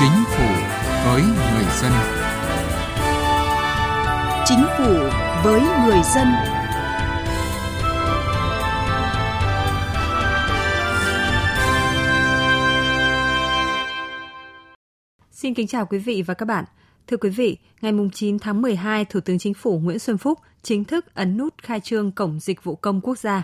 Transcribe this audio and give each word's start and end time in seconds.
Chính 0.00 0.24
phủ 0.26 0.46
với 1.04 1.22
người 1.22 1.64
dân. 1.82 1.92
Chính 4.44 4.64
phủ 4.78 4.94
với 5.44 5.60
người 5.60 6.00
dân. 6.14 6.26
Xin 15.30 15.54
kính 15.54 15.66
chào 15.66 15.86
quý 15.86 15.98
vị 15.98 16.22
và 16.26 16.34
các 16.34 16.46
bạn. 16.46 16.64
Thưa 17.06 17.16
quý 17.16 17.30
vị, 17.30 17.56
ngày 17.80 17.92
9 18.12 18.38
tháng 18.38 18.62
12, 18.62 19.04
Thủ 19.04 19.20
tướng 19.20 19.38
Chính 19.38 19.54
phủ 19.54 19.78
Nguyễn 19.78 19.98
Xuân 19.98 20.18
Phúc 20.18 20.38
chính 20.62 20.84
thức 20.84 21.14
ấn 21.14 21.36
nút 21.36 21.54
khai 21.62 21.80
trương 21.80 22.12
Cổng 22.12 22.40
Dịch 22.40 22.64
vụ 22.64 22.76
Công 22.76 23.00
Quốc 23.00 23.18
gia. 23.18 23.42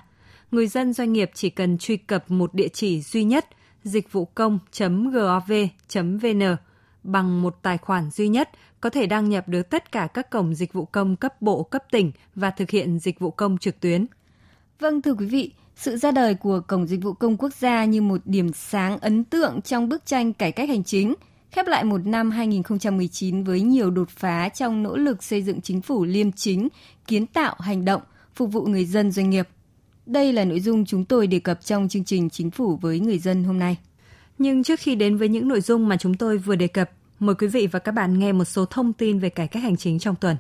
Người 0.50 0.66
dân 0.66 0.93
doanh 0.93 1.12
nghiệp 1.12 1.30
chỉ 1.34 1.50
cần 1.50 1.79
truy 1.79 1.96
cập 1.96 2.30
một 2.30 2.54
địa 2.54 2.68
chỉ 2.68 3.00
duy 3.00 3.25
nhất 3.25 3.46
dịch 3.84 4.12
vụ 4.12 4.24
công.gov.vn 4.24 4.56
bằng 7.02 7.42
một 7.42 7.58
tài 7.62 7.79
khoản 7.79 8.11
duy 8.11 8.29
nhất 8.29 8.50
có 8.80 8.90
thể 8.90 9.06
đăng 9.06 9.29
nhập 9.29 9.48
được 9.48 9.70
tất 9.70 9.92
cả 9.92 10.06
các 10.14 10.30
cổng 10.30 10.54
dịch 10.54 10.72
vụ 10.72 10.84
công 10.84 11.16
cấp 11.16 11.42
bộ, 11.42 11.62
cấp 11.62 11.84
tỉnh 11.90 12.12
và 12.34 12.50
thực 12.50 12.70
hiện 12.70 12.98
dịch 12.98 13.20
vụ 13.20 13.30
công 13.30 13.58
trực 13.58 13.80
tuyến. 13.80 14.06
Vâng 14.80 15.02
thưa 15.02 15.14
quý 15.14 15.26
vị, 15.26 15.52
sự 15.76 15.96
ra 15.96 16.11
đời 16.11 16.34
của 16.34 16.61
Cổng 16.61 16.86
Dịch 16.86 17.02
vụ 17.02 17.12
Công 17.12 17.36
Quốc 17.36 17.54
gia 17.54 17.84
như 17.84 18.02
một 18.02 18.20
điểm 18.25 18.52
sáng 18.52 18.98
ấn 18.98 19.25
tượng 19.25 19.62
trong 19.62 19.89
bức 19.89 20.06
tranh 20.06 20.32
cải 20.32 20.53
cách 20.53 20.68
hành 20.68 20.84
chính, 20.84 21.14
khép 21.50 21.66
lại 21.66 21.84
một 21.84 22.06
năm 22.06 22.30
2019 22.30 23.44
với 23.44 23.61
nhiều 23.61 23.90
đột 23.90 24.11
phá 24.11 24.48
trong 24.48 24.82
nỗ 24.82 24.96
lực 24.96 25.22
xây 25.22 25.42
dựng 25.42 25.61
chính 25.61 25.82
phủ 25.82 26.04
liêm 26.04 26.32
chính, 26.32 26.68
kiến 27.06 27.26
tạo 27.26 27.56
hành 27.58 27.84
động, 27.84 28.03
phục 28.34 28.53
vụ 28.53 28.66
người 28.66 28.84
dân 28.84 29.12
doanh 29.12 29.30
nghiệp. 29.30 29.48
Đây 30.07 30.32
là 30.32 30.44
nội 30.44 30.61
dung 30.61 30.85
chúng 30.85 31.04
tôi 31.04 31.26
đề 31.26 31.39
cập 31.39 31.64
trong 31.64 31.89
chương 31.89 32.05
trình 32.05 32.31
Chính 32.31 32.50
phủ 32.50 32.77
với 32.77 33.00
người 33.00 33.19
dân 33.19 33.45
hôm 33.45 33.59
nay. 33.59 33.77
Nhưng 34.39 34.62
trước 34.62 34.81
khi 34.81 34.95
đến 34.95 35.17
với 35.17 35.28
những 35.28 35.48
nội 35.48 35.61
dung 35.61 35.89
mà 35.89 35.97
chúng 35.97 36.15
tôi 36.15 36.39
vừa 36.39 36.56
đề 36.56 36.67
cập, 36.67 36.91
mời 37.19 37.34
quý 37.34 37.47
vị 37.47 37.67
và 37.67 37.78
các 37.78 37.92
bạn 37.92 38.19
nghe 38.19 38.33
một 38.33 38.45
số 38.45 38.65
thông 38.65 38.93
tin 38.93 39.19
về 39.19 39.28
cải 39.28 39.48
cách 39.48 39.62
hành 39.62 39.77
chính 39.77 39.98
trong 39.98 40.15
tuần. 40.20 40.37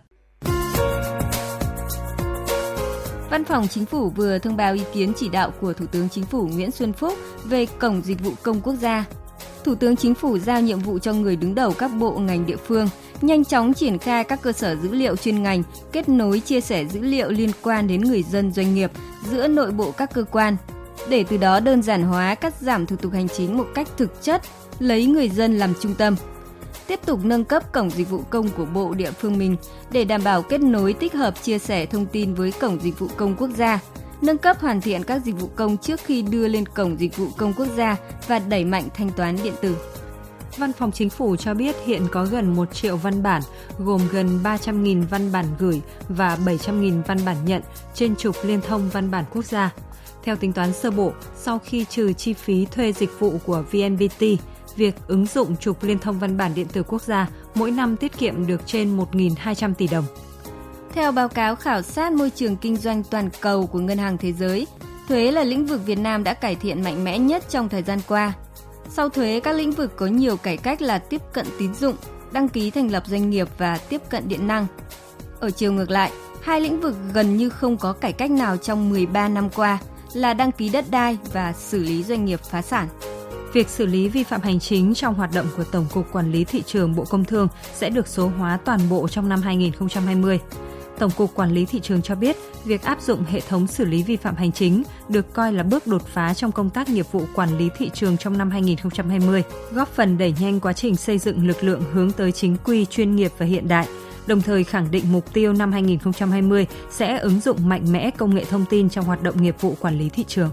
Văn 3.30 3.44
phòng 3.44 3.68
Chính 3.68 3.86
phủ 3.86 4.10
vừa 4.10 4.38
thông 4.38 4.56
báo 4.56 4.74
ý 4.74 4.82
kiến 4.92 5.12
chỉ 5.16 5.28
đạo 5.28 5.50
của 5.60 5.72
Thủ 5.72 5.86
tướng 5.86 6.08
Chính 6.08 6.24
phủ 6.24 6.48
Nguyễn 6.48 6.70
Xuân 6.70 6.92
Phúc 6.92 7.14
về 7.44 7.66
Cổng 7.66 8.02
Dịch 8.02 8.24
vụ 8.24 8.32
Công 8.42 8.60
Quốc 8.60 8.74
gia. 8.74 9.04
Thủ 9.64 9.74
tướng 9.74 9.96
Chính 9.96 10.14
phủ 10.14 10.38
giao 10.38 10.60
nhiệm 10.60 10.78
vụ 10.78 10.98
cho 10.98 11.12
người 11.12 11.36
đứng 11.36 11.54
đầu 11.54 11.74
các 11.78 11.88
bộ 11.88 12.18
ngành 12.18 12.46
địa 12.46 12.56
phương 12.56 12.88
nhanh 13.26 13.44
chóng 13.44 13.74
triển 13.74 13.98
khai 13.98 14.24
các 14.24 14.42
cơ 14.42 14.52
sở 14.52 14.76
dữ 14.76 14.92
liệu 14.92 15.16
chuyên 15.16 15.42
ngành, 15.42 15.62
kết 15.92 16.08
nối 16.08 16.40
chia 16.40 16.60
sẻ 16.60 16.84
dữ 16.84 17.00
liệu 17.00 17.30
liên 17.30 17.50
quan 17.62 17.86
đến 17.86 18.00
người 18.00 18.22
dân 18.22 18.52
doanh 18.52 18.74
nghiệp 18.74 18.90
giữa 19.30 19.48
nội 19.48 19.70
bộ 19.70 19.90
các 19.90 20.14
cơ 20.14 20.24
quan, 20.24 20.56
để 21.08 21.24
từ 21.28 21.36
đó 21.36 21.60
đơn 21.60 21.82
giản 21.82 22.02
hóa 22.02 22.34
cắt 22.34 22.54
giảm 22.60 22.86
thủ 22.86 22.96
tục 22.96 23.12
hành 23.12 23.28
chính 23.28 23.56
một 23.56 23.66
cách 23.74 23.88
thực 23.96 24.22
chất, 24.22 24.42
lấy 24.78 25.06
người 25.06 25.28
dân 25.28 25.58
làm 25.58 25.72
trung 25.80 25.94
tâm. 25.94 26.16
Tiếp 26.86 27.00
tục 27.06 27.20
nâng 27.22 27.44
cấp 27.44 27.72
cổng 27.72 27.90
dịch 27.90 28.10
vụ 28.10 28.22
công 28.30 28.48
của 28.48 28.64
bộ 28.64 28.94
địa 28.94 29.10
phương 29.10 29.38
mình 29.38 29.56
để 29.90 30.04
đảm 30.04 30.24
bảo 30.24 30.42
kết 30.42 30.60
nối 30.60 30.92
tích 30.92 31.14
hợp 31.14 31.42
chia 31.42 31.58
sẻ 31.58 31.86
thông 31.86 32.06
tin 32.06 32.34
với 32.34 32.52
cổng 32.52 32.78
dịch 32.82 32.98
vụ 32.98 33.08
công 33.16 33.36
quốc 33.36 33.50
gia, 33.56 33.80
nâng 34.22 34.38
cấp 34.38 34.60
hoàn 34.60 34.80
thiện 34.80 35.02
các 35.02 35.22
dịch 35.24 35.40
vụ 35.40 35.48
công 35.56 35.76
trước 35.76 36.00
khi 36.04 36.22
đưa 36.22 36.48
lên 36.48 36.66
cổng 36.66 37.00
dịch 37.00 37.16
vụ 37.16 37.26
công 37.36 37.52
quốc 37.52 37.68
gia 37.76 37.96
và 38.28 38.38
đẩy 38.38 38.64
mạnh 38.64 38.88
thanh 38.94 39.10
toán 39.10 39.36
điện 39.42 39.54
tử. 39.60 39.76
Văn 40.56 40.72
phòng 40.72 40.92
Chính 40.92 41.10
phủ 41.10 41.36
cho 41.36 41.54
biết 41.54 41.76
hiện 41.86 42.06
có 42.12 42.24
gần 42.24 42.54
1 42.56 42.74
triệu 42.74 42.96
văn 42.96 43.22
bản, 43.22 43.42
gồm 43.78 44.00
gần 44.12 44.40
300.000 44.42 45.06
văn 45.06 45.32
bản 45.32 45.46
gửi 45.58 45.80
và 46.08 46.38
700.000 46.44 47.02
văn 47.02 47.18
bản 47.24 47.36
nhận 47.44 47.62
trên 47.94 48.16
trục 48.16 48.36
liên 48.44 48.60
thông 48.60 48.88
văn 48.88 49.10
bản 49.10 49.24
quốc 49.34 49.44
gia. 49.44 49.72
Theo 50.24 50.36
tính 50.36 50.52
toán 50.52 50.72
sơ 50.72 50.90
bộ, 50.90 51.12
sau 51.36 51.58
khi 51.58 51.84
trừ 51.84 52.12
chi 52.12 52.32
phí 52.32 52.64
thuê 52.64 52.92
dịch 52.92 53.10
vụ 53.18 53.38
của 53.46 53.64
VNPT, 53.72 54.22
việc 54.76 54.94
ứng 55.06 55.26
dụng 55.26 55.56
trục 55.56 55.82
liên 55.82 55.98
thông 55.98 56.18
văn 56.18 56.36
bản 56.36 56.54
điện 56.54 56.66
tử 56.72 56.82
quốc 56.82 57.02
gia 57.02 57.28
mỗi 57.54 57.70
năm 57.70 57.96
tiết 57.96 58.18
kiệm 58.18 58.46
được 58.46 58.60
trên 58.66 58.96
1.200 58.96 59.74
tỷ 59.74 59.86
đồng. 59.86 60.04
Theo 60.92 61.12
báo 61.12 61.28
cáo 61.28 61.56
khảo 61.56 61.82
sát 61.82 62.12
môi 62.12 62.30
trường 62.30 62.56
kinh 62.56 62.76
doanh 62.76 63.02
toàn 63.02 63.30
cầu 63.40 63.66
của 63.66 63.78
Ngân 63.78 63.98
hàng 63.98 64.18
Thế 64.18 64.32
giới, 64.32 64.66
thuế 65.08 65.30
là 65.30 65.44
lĩnh 65.44 65.66
vực 65.66 65.80
Việt 65.86 65.98
Nam 65.98 66.24
đã 66.24 66.34
cải 66.34 66.54
thiện 66.54 66.82
mạnh 66.82 67.04
mẽ 67.04 67.18
nhất 67.18 67.44
trong 67.48 67.68
thời 67.68 67.82
gian 67.82 67.98
qua. 68.08 68.32
Sau 68.88 69.08
thuế, 69.08 69.40
các 69.40 69.52
lĩnh 69.52 69.72
vực 69.72 69.96
có 69.96 70.06
nhiều 70.06 70.36
cải 70.36 70.56
cách 70.56 70.82
là 70.82 70.98
tiếp 70.98 71.20
cận 71.32 71.46
tín 71.58 71.74
dụng, 71.74 71.96
đăng 72.32 72.48
ký 72.48 72.70
thành 72.70 72.90
lập 72.90 73.02
doanh 73.06 73.30
nghiệp 73.30 73.48
và 73.58 73.78
tiếp 73.88 74.00
cận 74.10 74.28
điện 74.28 74.46
năng. 74.46 74.66
Ở 75.40 75.50
chiều 75.50 75.72
ngược 75.72 75.90
lại, 75.90 76.12
hai 76.42 76.60
lĩnh 76.60 76.80
vực 76.80 76.96
gần 77.14 77.36
như 77.36 77.48
không 77.48 77.76
có 77.76 77.92
cải 77.92 78.12
cách 78.12 78.30
nào 78.30 78.56
trong 78.56 78.90
13 78.90 79.28
năm 79.28 79.50
qua 79.50 79.78
là 80.12 80.34
đăng 80.34 80.52
ký 80.52 80.68
đất 80.68 80.84
đai 80.90 81.18
và 81.32 81.52
xử 81.52 81.78
lý 81.78 82.02
doanh 82.02 82.24
nghiệp 82.24 82.40
phá 82.50 82.62
sản. 82.62 82.88
Việc 83.52 83.68
xử 83.68 83.86
lý 83.86 84.08
vi 84.08 84.22
phạm 84.22 84.40
hành 84.40 84.60
chính 84.60 84.94
trong 84.94 85.14
hoạt 85.14 85.30
động 85.34 85.46
của 85.56 85.64
Tổng 85.64 85.86
cục 85.94 86.12
Quản 86.12 86.32
lý 86.32 86.44
Thị 86.44 86.62
trường 86.66 86.96
Bộ 86.96 87.04
Công 87.04 87.24
Thương 87.24 87.48
sẽ 87.72 87.90
được 87.90 88.08
số 88.08 88.30
hóa 88.38 88.58
toàn 88.64 88.80
bộ 88.90 89.08
trong 89.08 89.28
năm 89.28 89.42
2020. 89.42 90.40
Tổng 90.98 91.10
cục 91.16 91.34
Quản 91.34 91.52
lý 91.52 91.64
Thị 91.64 91.80
trường 91.80 92.02
cho 92.02 92.14
biết, 92.14 92.36
việc 92.64 92.82
áp 92.82 93.02
dụng 93.02 93.24
hệ 93.24 93.40
thống 93.40 93.66
xử 93.66 93.84
lý 93.84 94.02
vi 94.02 94.16
phạm 94.16 94.36
hành 94.36 94.52
chính 94.52 94.82
được 95.08 95.32
coi 95.32 95.52
là 95.52 95.62
bước 95.62 95.86
đột 95.86 96.06
phá 96.06 96.34
trong 96.34 96.52
công 96.52 96.70
tác 96.70 96.88
nghiệp 96.88 97.06
vụ 97.12 97.22
quản 97.34 97.58
lý 97.58 97.68
thị 97.78 97.90
trường 97.94 98.16
trong 98.16 98.38
năm 98.38 98.50
2020, 98.50 99.42
góp 99.72 99.88
phần 99.88 100.18
đẩy 100.18 100.34
nhanh 100.40 100.60
quá 100.60 100.72
trình 100.72 100.96
xây 100.96 101.18
dựng 101.18 101.46
lực 101.46 101.64
lượng 101.64 101.82
hướng 101.92 102.10
tới 102.12 102.32
chính 102.32 102.56
quy, 102.64 102.84
chuyên 102.84 103.16
nghiệp 103.16 103.32
và 103.38 103.46
hiện 103.46 103.68
đại, 103.68 103.88
đồng 104.26 104.40
thời 104.40 104.64
khẳng 104.64 104.90
định 104.90 105.04
mục 105.12 105.34
tiêu 105.34 105.52
năm 105.52 105.72
2020 105.72 106.66
sẽ 106.90 107.18
ứng 107.18 107.40
dụng 107.40 107.68
mạnh 107.68 107.92
mẽ 107.92 108.10
công 108.10 108.34
nghệ 108.34 108.44
thông 108.44 108.64
tin 108.70 108.88
trong 108.88 109.04
hoạt 109.04 109.22
động 109.22 109.42
nghiệp 109.42 109.56
vụ 109.60 109.76
quản 109.80 109.98
lý 109.98 110.08
thị 110.08 110.24
trường. 110.28 110.50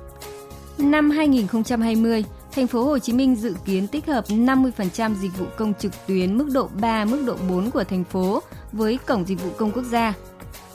Năm 0.77 1.09
2020, 1.09 2.23
thành 2.51 2.67
phố 2.67 2.83
Hồ 2.83 2.99
Chí 2.99 3.13
Minh 3.13 3.35
dự 3.35 3.55
kiến 3.65 3.87
tích 3.87 4.05
hợp 4.05 4.25
50% 4.27 5.15
dịch 5.15 5.37
vụ 5.39 5.45
công 5.57 5.73
trực 5.79 5.91
tuyến 6.07 6.37
mức 6.37 6.49
độ 6.53 6.69
3, 6.81 7.05
mức 7.05 7.23
độ 7.27 7.37
4 7.49 7.71
của 7.71 7.83
thành 7.83 8.03
phố 8.03 8.41
với 8.71 8.99
cổng 9.05 9.25
dịch 9.27 9.43
vụ 9.43 9.49
công 9.57 9.71
quốc 9.71 9.83
gia. 9.83 10.13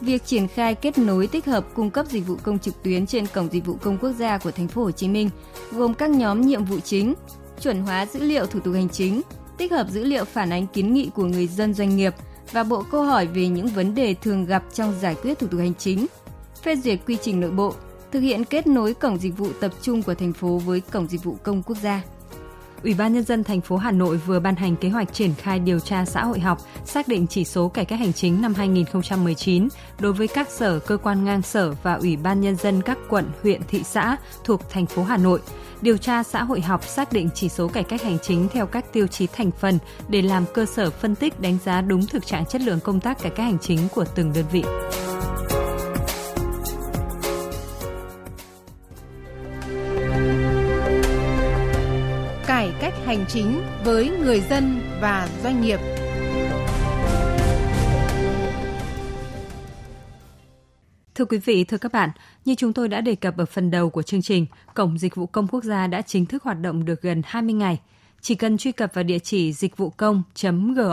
Việc 0.01 0.27
triển 0.27 0.49
khai 0.49 0.75
kết 0.75 0.99
nối 0.99 1.27
tích 1.27 1.47
hợp 1.47 1.65
cung 1.75 1.91
cấp 1.91 2.07
dịch 2.07 2.27
vụ 2.27 2.37
công 2.43 2.59
trực 2.59 2.83
tuyến 2.83 3.07
trên 3.07 3.27
cổng 3.27 3.49
dịch 3.53 3.67
vụ 3.67 3.75
công 3.83 3.99
quốc 3.99 4.13
gia 4.19 4.39
của 4.39 4.51
thành 4.51 4.69
phố 4.69 4.85
Hồ 4.85 4.91
Chí 4.91 5.09
Minh 5.09 5.31
gồm 5.73 5.95
các 5.95 6.11
nhóm 6.11 6.41
nhiệm 6.41 6.65
vụ 6.65 6.81
chính: 6.81 7.15
chuẩn 7.61 7.81
hóa 7.81 8.07
dữ 8.07 8.21
liệu 8.21 8.47
thủ 8.47 8.61
tục 8.61 8.75
hành 8.75 8.89
chính, 8.89 9.21
tích 9.59 9.73
hợp 9.73 9.87
dữ 9.91 10.05
liệu 10.05 10.25
phản 10.25 10.53
ánh 10.53 10.67
kiến 10.67 10.95
nghị 10.95 11.11
của 11.15 11.25
người 11.25 11.47
dân 11.47 11.75
doanh 11.75 11.97
nghiệp 11.97 12.15
và 12.53 12.63
bộ 12.63 12.83
câu 12.91 13.03
hỏi 13.03 13.27
về 13.27 13.49
những 13.49 13.67
vấn 13.67 13.95
đề 13.95 14.15
thường 14.15 14.45
gặp 14.45 14.63
trong 14.75 14.95
giải 15.01 15.17
quyết 15.23 15.39
thủ 15.39 15.47
tục 15.47 15.61
hành 15.61 15.75
chính, 15.75 16.07
phê 16.63 16.77
duyệt 16.77 16.99
quy 17.07 17.17
trình 17.23 17.41
nội 17.41 17.51
bộ, 17.51 17.75
thực 18.13 18.21
hiện 18.21 18.45
kết 18.45 18.67
nối 18.67 18.95
cổng 18.95 19.19
dịch 19.19 19.39
vụ 19.39 19.49
tập 19.61 19.73
trung 19.83 20.03
của 20.03 20.15
thành 20.15 20.33
phố 20.33 20.59
với 20.59 20.81
cổng 20.81 21.09
dịch 21.09 21.25
vụ 21.25 21.37
công 21.43 21.63
quốc 21.63 21.77
gia. 21.83 22.03
Ủy 22.83 22.95
ban 22.95 23.15
nhân 23.15 23.25
dân 23.25 23.45
thành 23.45 23.61
phố 23.61 23.77
Hà 23.77 23.91
Nội 23.91 24.17
vừa 24.17 24.41
ban 24.41 24.57
hành 24.57 24.77
kế 24.77 24.89
hoạch 24.89 25.13
triển 25.13 25.35
khai 25.35 25.59
điều 25.59 25.81
tra 25.81 26.05
xã 26.05 26.25
hội 26.25 26.41
học, 26.41 26.59
xác 26.85 27.09
định 27.09 27.27
chỉ 27.27 27.45
số 27.45 27.69
cải 27.69 27.85
cách 27.85 27.99
hành 27.99 28.13
chính 28.13 28.43
năm 28.43 28.55
2019 28.55 29.69
đối 30.01 30.13
với 30.13 30.29
các 30.29 30.51
sở, 30.51 30.79
cơ 30.79 30.97
quan 30.97 31.25
ngang 31.25 31.43
sở 31.43 31.75
và 31.83 31.95
Ủy 31.95 32.17
ban 32.17 32.41
nhân 32.41 32.57
dân 32.57 32.83
các 32.83 32.99
quận, 33.09 33.25
huyện, 33.43 33.61
thị 33.69 33.83
xã 33.83 34.17
thuộc 34.45 34.71
thành 34.71 34.87
phố 34.87 35.03
Hà 35.03 35.17
Nội. 35.17 35.41
Điều 35.81 35.97
tra 35.97 36.23
xã 36.23 36.45
hội 36.45 36.61
học 36.61 36.85
xác 36.85 37.13
định 37.13 37.29
chỉ 37.35 37.49
số 37.49 37.69
cải 37.69 37.85
cách 37.85 38.03
hành 38.03 38.19
chính 38.23 38.49
theo 38.49 38.67
các 38.67 38.93
tiêu 38.93 39.07
chí 39.07 39.27
thành 39.27 39.51
phần 39.51 39.79
để 40.09 40.23
làm 40.23 40.45
cơ 40.55 40.67
sở 40.67 40.91
phân 40.91 41.15
tích 41.15 41.41
đánh 41.41 41.59
giá 41.65 41.81
đúng 41.81 42.07
thực 42.07 42.27
trạng 42.27 42.47
chất 42.47 42.61
lượng 42.61 42.81
công 42.81 43.01
tác 43.01 43.19
cải 43.19 43.31
cách 43.31 43.47
hành 43.47 43.59
chính 43.59 43.89
của 43.95 44.05
từng 44.15 44.33
đơn 44.33 44.45
vị. 44.53 44.65
Hành 53.17 53.27
chính 53.29 53.63
với 53.85 54.11
người 54.11 54.41
dân 54.41 54.81
và 55.01 55.29
doanh 55.43 55.61
nghiệp. 55.61 55.81
Thưa 61.15 61.25
quý 61.25 61.39
vị, 61.39 61.65
thưa 61.65 61.79
các 61.79 61.93
bạn, 61.93 62.11
như 62.45 62.55
chúng 62.55 62.73
tôi 62.73 62.89
đã 62.89 63.01
đề 63.01 63.15
cập 63.15 63.37
ở 63.37 63.47
phần 63.47 63.71
đầu 63.71 63.91
của 63.91 64.03
chương 64.03 64.23
trình, 64.23 64.47
Cổng 64.75 64.99
Dịch 64.99 65.15
vụ 65.15 65.27
Công 65.27 65.47
Quốc 65.49 65.65
gia 65.65 65.87
đã 65.87 66.03
chính 66.03 66.27
thức 66.27 66.43
hoạt 66.43 66.61
động 66.61 66.85
được 66.85 67.03
gần 67.03 67.23
20 67.27 67.55
ngày. 67.55 67.81
Chỉ 68.21 68.35
cần 68.35 68.59
truy 68.59 68.73
cập 68.73 68.95
vào 68.95 69.05
địa 69.05 69.19
chỉ 69.19 69.53
dịch 69.53 69.77
vụ 69.77 69.91
công.gov.vn, 69.91 70.85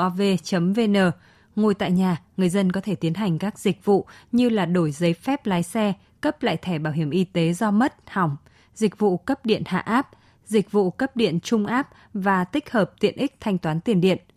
ngồi 1.56 1.74
tại 1.74 1.92
nhà, 1.92 2.22
người 2.38 2.50
dân 2.50 2.72
có 2.72 2.82
thể 2.82 2.96
tiến 2.96 3.14
hành 3.14 3.38
các 3.38 3.60
dịch 3.60 3.86
vụ 3.86 4.06
như 4.32 4.50
là 4.50 4.66
đổi 4.66 4.92
giấy 4.92 5.14
phép 5.14 5.46
lái 5.46 5.64
xe, 5.64 5.94
cấp 6.22 6.44
lại 6.44 6.58
thẻ 6.58 6.80
bảo 6.80 6.94
hiểm 6.94 7.10
y 7.10 7.24
tế 7.24 7.54
do 7.54 7.72
mất, 7.72 7.96
hỏng, 8.08 8.36
dịch 8.76 9.00
vụ 9.00 9.18
cấp 9.18 9.46
điện 9.46 9.64
hạ 9.66 9.80
áp, 9.80 10.10
dịch 10.46 10.72
vụ 10.72 10.92
cấp 10.92 11.16
điện 11.16 11.40
trung 11.40 11.66
áp 11.66 11.90
và 12.14 12.44
tích 12.44 12.72
hợp 12.72 12.92
tiện 13.00 13.16
ích 13.18 13.36
thanh 13.40 13.58
toán 13.58 13.82
tiền 13.82 14.02
điện– 14.02 14.18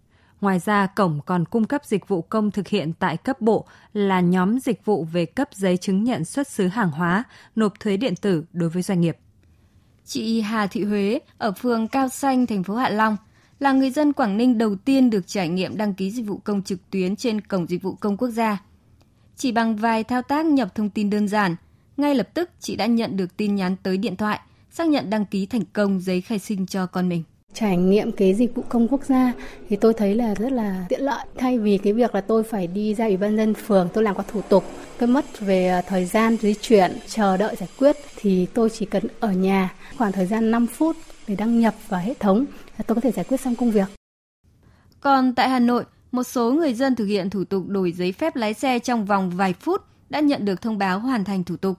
Ngoài 0.41 0.58
ra, 0.58 0.87
cổng 0.87 1.20
còn 1.26 1.44
cung 1.44 1.64
cấp 1.64 1.85
dịch 1.85 2.08
vụ 2.08 2.23
công 2.23 2.50
thực 2.50 2.69
hiện 2.69 2.93
tại 2.99 3.17
cấp 3.17 3.41
bộ 3.41 3.67
là 3.93 4.20
nhóm 4.20 4.58
dịch 4.58 4.85
vụ 4.85 5.05
về 5.05 5.26
cấp 5.26 5.49
giấy 5.55 5.76
chứng 5.76 6.05
nhận 6.05 6.25
xuất 6.25 6.49
xứ 6.49 6.67
hàng 6.67 6.91
hóa, 6.91 7.25
nộp 7.56 7.81
thuế 7.81 7.97
điện 7.97 8.17
tử 8.17 8.44
đối 8.53 8.69
với 8.69 8.82
doanh 8.82 9.00
nghiệp. 9.00 9.17
Chị 10.05 10.41
Hà 10.41 10.67
Thị 10.67 10.85
Huế 10.85 11.19
ở 11.38 11.53
phường 11.53 11.88
Cao 11.88 12.08
Xanh, 12.08 12.47
thành 12.47 12.62
phố 12.62 12.75
Hạ 12.75 12.88
Long 12.88 13.17
là 13.58 13.73
người 13.73 13.91
dân 13.91 14.12
Quảng 14.12 14.37
Ninh 14.37 14.58
đầu 14.58 14.76
tiên 14.76 15.11
được 15.11 15.26
trải 15.26 15.49
nghiệm 15.49 15.76
đăng 15.76 15.94
ký 15.94 16.11
dịch 16.11 16.26
vụ 16.26 16.37
công 16.44 16.62
trực 16.62 16.91
tuyến 16.91 17.17
trên 17.17 17.41
cổng 17.41 17.67
dịch 17.67 17.82
vụ 17.82 17.94
công 17.94 18.17
quốc 18.17 18.29
gia. 18.29 18.62
Chỉ 19.37 19.53
bằng 19.53 19.76
vài 19.76 20.05
thao 20.05 20.23
tác 20.23 20.47
nhập 20.47 20.75
thông 20.75 20.91
tin 20.91 21.11
đơn 21.11 21.29
giản, 21.29 21.56
ngay 21.97 22.14
lập 22.14 22.29
tức 22.35 22.50
chị 22.61 22.76
đã 22.76 22.87
nhận 22.87 23.17
được 23.17 23.37
tin 23.37 23.55
nhắn 23.55 23.76
tới 23.82 23.97
điện 23.97 24.17
thoại 24.17 24.41
xác 24.76 24.88
nhận 24.88 25.11
đăng 25.11 25.26
ký 25.26 25.46
thành 25.46 25.62
công 25.73 26.00
giấy 26.00 26.20
khai 26.20 26.38
sinh 26.38 26.67
cho 26.67 26.87
con 26.87 27.08
mình. 27.08 27.23
trải 27.55 27.76
nghiệm 27.76 28.12
cái 28.12 28.34
dịch 28.34 28.55
vụ 28.55 28.62
công 28.69 28.88
quốc 28.88 29.05
gia 29.05 29.32
thì 29.69 29.76
tôi 29.76 29.94
thấy 29.94 30.14
là 30.14 30.34
rất 30.34 30.52
là 30.52 30.87
tiện 30.88 31.00
lợi 31.00 31.26
thay 31.38 31.58
vì 31.58 31.78
cái 31.78 31.93
việc 31.93 32.14
là 32.14 32.20
tôi 32.20 32.43
phải 32.43 32.67
đi 32.67 32.94
ra 32.94 33.06
ủy 33.06 33.17
ban 33.17 33.37
dân 33.37 33.55
phường 33.55 33.88
tôi 33.94 34.05
làm 34.05 34.17
các 34.17 34.26
thủ 34.28 34.40
tục 34.49 34.64
tôi 34.99 35.08
mất 35.08 35.40
về 35.40 35.82
thời 35.87 36.05
gian 36.05 36.37
di 36.37 36.55
chuyển 36.55 36.99
chờ 37.06 37.37
đợi 37.37 37.56
giải 37.56 37.69
quyết 37.78 37.96
thì 38.17 38.46
tôi 38.55 38.70
chỉ 38.70 38.87
cần 38.87 39.02
ở 39.20 39.32
nhà 39.32 39.75
khoảng 39.96 40.12
thời 40.12 40.26
gian 40.26 40.50
5 40.50 40.67
phút 40.67 40.96
để 41.29 41.34
đăng 41.34 41.61
nhập 41.61 41.75
vào 41.88 42.00
hệ 42.00 42.14
thống 42.14 42.46
tôi 42.87 42.94
có 42.94 43.00
thể 43.00 43.12
giải 43.12 43.25
quyết 43.29 43.40
xong 43.40 43.56
công 43.56 43.70
việc. 43.70 43.88
Còn 45.00 45.34
tại 45.34 45.49
Hà 45.49 45.58
Nội, 45.58 45.84
một 46.12 46.22
số 46.22 46.52
người 46.52 46.75
dân 46.75 46.96
thực 46.96 47.06
hiện 47.06 47.31
thủ 47.31 47.44
tục 47.44 47.69
đổi 47.69 47.93
giấy 47.93 48.12
phép 48.12 48.37
lái 48.37 48.55
xe 48.55 48.79
trong 48.79 49.05
vòng 49.05 49.31
vài 49.31 49.52
phút 49.52 49.82
đã 50.11 50.20
nhận 50.20 50.44
được 50.44 50.62
thông 50.62 50.79
báo 50.79 50.99
hoàn 50.99 51.25
thành 51.25 51.44
thủ 51.44 51.56
tục. 51.56 51.76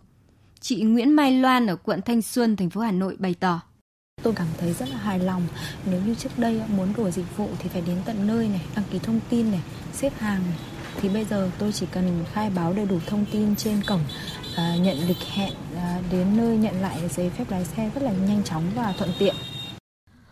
Chị 0.60 0.82
Nguyễn 0.82 1.14
Mai 1.14 1.32
Loan 1.32 1.68
ở 1.68 1.76
quận 1.76 2.02
Thanh 2.02 2.22
Xuân, 2.22 2.56
thành 2.56 2.70
phố 2.70 2.82
Hà 2.82 2.92
Nội 2.92 3.16
bày 3.20 3.36
tỏ. 3.40 3.62
Tôi 4.24 4.34
cảm 4.34 4.48
thấy 4.58 4.74
rất 4.74 4.90
là 4.90 4.98
hài 4.98 5.20
lòng. 5.20 5.48
Nếu 5.86 6.02
như 6.06 6.16
trước 6.16 6.30
đây 6.38 6.62
muốn 6.78 6.94
đổi 6.98 7.12
dịch 7.12 7.38
vụ 7.38 7.50
thì 7.60 7.70
phải 7.70 7.82
đến 7.88 7.98
tận 8.06 8.28
nơi 8.28 8.48
này, 8.48 8.62
đăng 8.76 8.86
ký 8.92 9.00
thông 9.00 9.20
tin 9.30 9.52
này, 9.52 9.62
xếp 9.94 10.14
hàng 10.20 10.42
này. 10.50 10.60
Thì 11.02 11.10
bây 11.10 11.26
giờ 11.26 11.52
tôi 11.60 11.72
chỉ 11.72 11.86
cần 11.92 12.26
khai 12.34 12.50
báo 12.50 12.74
đầy 12.74 12.86
đủ 12.86 13.00
thông 13.06 13.26
tin 13.32 13.56
trên 13.56 13.82
cổng, 13.88 14.02
à, 14.56 14.76
nhận 14.80 14.98
lịch 15.08 15.24
hẹn, 15.34 15.54
à, 15.76 16.00
đến 16.12 16.38
nơi 16.38 16.58
nhận 16.58 16.82
lại 16.82 17.10
giấy 17.10 17.30
phép 17.30 17.52
lái 17.52 17.66
xe 17.66 17.92
rất 17.96 18.04
là 18.04 18.12
nhanh 18.12 18.44
chóng 18.44 18.64
và 18.76 18.94
thuận 18.98 19.10
tiện. 19.20 19.36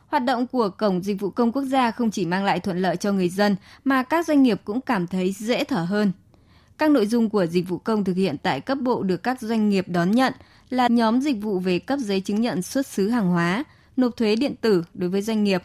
Hoạt 0.08 0.24
động 0.24 0.48
của 0.48 0.70
Cổng 0.70 1.04
Dịch 1.04 1.20
vụ 1.20 1.30
Công 1.30 1.52
Quốc 1.52 1.64
gia 1.64 1.92
không 1.92 2.12
chỉ 2.12 2.26
mang 2.26 2.44
lại 2.44 2.60
thuận 2.60 2.82
lợi 2.82 2.98
cho 2.98 3.12
người 3.12 3.30
dân 3.30 3.56
mà 3.84 4.04
các 4.04 4.28
doanh 4.28 4.44
nghiệp 4.44 4.62
cũng 4.66 4.82
cảm 4.82 5.08
thấy 5.08 5.32
dễ 5.32 5.64
thở 5.64 5.82
hơn. 5.82 6.12
Các 6.78 6.92
nội 6.92 7.08
dung 7.08 7.30
của 7.30 7.46
dịch 7.46 7.68
vụ 7.70 7.78
công 7.78 8.04
thực 8.04 8.18
hiện 8.18 8.38
tại 8.44 8.62
cấp 8.62 8.78
bộ 8.82 9.04
được 9.04 9.24
các 9.24 9.42
doanh 9.42 9.70
nghiệp 9.70 9.86
đón 9.88 10.12
nhận 10.12 10.34
là 10.70 10.88
nhóm 10.88 11.22
dịch 11.22 11.42
vụ 11.42 11.60
về 11.60 11.80
cấp 11.80 12.00
giấy 12.00 12.22
chứng 12.22 12.42
nhận 12.42 12.62
xuất 12.62 12.88
xứ 12.88 13.10
hàng 13.10 13.28
hóa, 13.28 13.64
nộp 13.98 14.18
thuế 14.18 14.36
điện 14.36 14.56
tử 14.62 14.84
đối 14.94 15.10
với 15.10 15.22
doanh 15.22 15.44
nghiệp. 15.44 15.64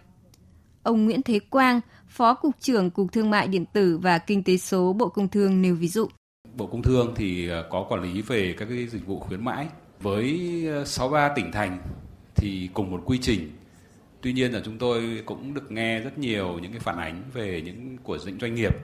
Ông 0.82 1.04
Nguyễn 1.04 1.22
Thế 1.22 1.38
Quang, 1.38 1.80
Phó 2.08 2.34
Cục 2.34 2.54
trưởng 2.60 2.90
Cục 2.90 3.12
Thương 3.12 3.30
mại 3.30 3.48
Điện 3.48 3.64
tử 3.72 3.98
và 3.98 4.18
Kinh 4.18 4.42
tế 4.44 4.56
số 4.56 4.92
Bộ 4.92 5.08
Công 5.08 5.28
Thương 5.28 5.62
nêu 5.62 5.74
ví 5.74 5.88
dụ. 5.88 6.08
Bộ 6.56 6.66
Công 6.66 6.82
Thương 6.82 7.14
thì 7.16 7.50
à, 7.50 7.62
có 7.70 7.86
quản 7.88 8.02
lý 8.02 8.22
về 8.22 8.54
các 8.58 8.64
cái 8.64 8.86
dịch 8.86 9.06
vụ 9.06 9.18
khuyến 9.18 9.44
mãi 9.44 9.68
với 10.00 10.40
à, 10.68 10.84
63 10.84 11.32
tỉnh 11.36 11.52
thành 11.52 11.78
thì 12.36 12.68
cùng 12.74 12.90
một 12.90 13.02
quy 13.04 13.18
trình. 13.22 13.50
Tuy 14.20 14.32
nhiên 14.32 14.52
là 14.52 14.60
chúng 14.64 14.78
tôi 14.78 15.22
cũng 15.26 15.54
được 15.54 15.72
nghe 15.72 16.00
rất 16.00 16.18
nhiều 16.18 16.58
những 16.62 16.72
cái 16.72 16.80
phản 16.80 16.98
ánh 16.98 17.22
về 17.32 17.62
những 17.64 17.96
của 18.02 18.18
những 18.26 18.38
doanh 18.40 18.54
nghiệp 18.54 18.74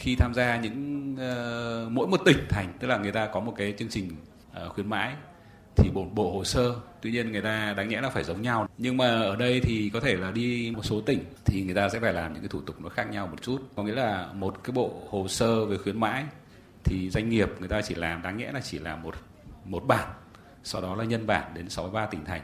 khi 0.00 0.16
tham 0.16 0.34
gia 0.34 0.56
những 0.56 1.12
uh, 1.14 1.92
mỗi 1.92 2.06
một 2.06 2.20
tỉnh 2.24 2.46
thành 2.48 2.72
tức 2.78 2.88
là 2.88 2.98
người 2.98 3.12
ta 3.12 3.26
có 3.26 3.40
một 3.40 3.54
cái 3.56 3.74
chương 3.78 3.88
trình 3.88 4.10
uh, 4.66 4.72
khuyến 4.72 4.90
mãi 4.90 5.14
thì 5.76 5.90
bộ 5.94 6.04
bộ 6.14 6.32
hồ 6.32 6.44
sơ. 6.44 6.74
Tuy 7.00 7.10
nhiên 7.10 7.32
người 7.32 7.42
ta 7.42 7.74
đáng 7.76 7.88
nhẽ 7.88 8.00
là 8.00 8.10
phải 8.10 8.24
giống 8.24 8.42
nhau. 8.42 8.68
Nhưng 8.78 8.96
mà 8.96 9.06
ở 9.06 9.36
đây 9.36 9.60
thì 9.60 9.90
có 9.92 10.00
thể 10.00 10.16
là 10.16 10.30
đi 10.30 10.72
một 10.76 10.84
số 10.84 11.00
tỉnh 11.00 11.24
thì 11.44 11.62
người 11.62 11.74
ta 11.74 11.88
sẽ 11.88 12.00
phải 12.00 12.12
làm 12.12 12.32
những 12.32 12.42
cái 12.42 12.48
thủ 12.48 12.60
tục 12.60 12.80
nó 12.80 12.88
khác 12.88 13.10
nhau 13.10 13.26
một 13.26 13.42
chút. 13.42 13.58
Có 13.76 13.82
nghĩa 13.82 13.94
là 13.94 14.28
một 14.34 14.64
cái 14.64 14.72
bộ 14.72 15.02
hồ 15.10 15.28
sơ 15.28 15.64
về 15.64 15.76
khuyến 15.76 16.00
mãi 16.00 16.24
thì 16.84 17.10
doanh 17.10 17.28
nghiệp 17.28 17.48
người 17.58 17.68
ta 17.68 17.82
chỉ 17.82 17.94
làm 17.94 18.22
đáng 18.22 18.36
nhẽ 18.36 18.50
là 18.52 18.60
chỉ 18.60 18.78
là 18.78 18.96
một 18.96 19.14
một 19.64 19.84
bản 19.86 20.08
sau 20.62 20.82
đó 20.82 20.94
là 20.94 21.04
nhân 21.04 21.26
bản 21.26 21.54
đến 21.54 21.68
63 21.68 22.06
tỉnh 22.06 22.24
thành. 22.24 22.42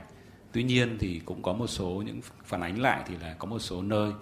Tuy 0.52 0.62
nhiên 0.62 0.96
thì 1.00 1.20
cũng 1.24 1.42
có 1.42 1.52
một 1.52 1.66
số 1.66 2.02
những 2.06 2.20
phản 2.44 2.60
ánh 2.60 2.82
lại 2.82 3.02
thì 3.06 3.14
là 3.22 3.34
có 3.38 3.46
một 3.46 3.58
số 3.58 3.82
nơi 3.82 4.12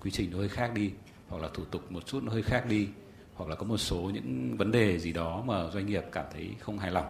quy 0.00 0.10
trình 0.10 0.30
nó 0.30 0.38
hơi 0.38 0.48
khác 0.48 0.70
đi 0.74 0.90
hoặc 1.28 1.42
là 1.42 1.48
thủ 1.54 1.64
tục 1.64 1.92
một 1.92 2.06
chút 2.06 2.22
nó 2.22 2.32
hơi 2.32 2.42
khác 2.42 2.66
đi 2.68 2.88
hoặc 3.34 3.50
là 3.50 3.56
có 3.56 3.66
một 3.66 3.76
số 3.76 3.96
những 4.14 4.56
vấn 4.56 4.72
đề 4.72 4.98
gì 4.98 5.12
đó 5.12 5.42
mà 5.46 5.70
doanh 5.70 5.86
nghiệp 5.86 6.04
cảm 6.12 6.24
thấy 6.32 6.54
không 6.60 6.78
hài 6.78 6.90
lòng. 6.90 7.06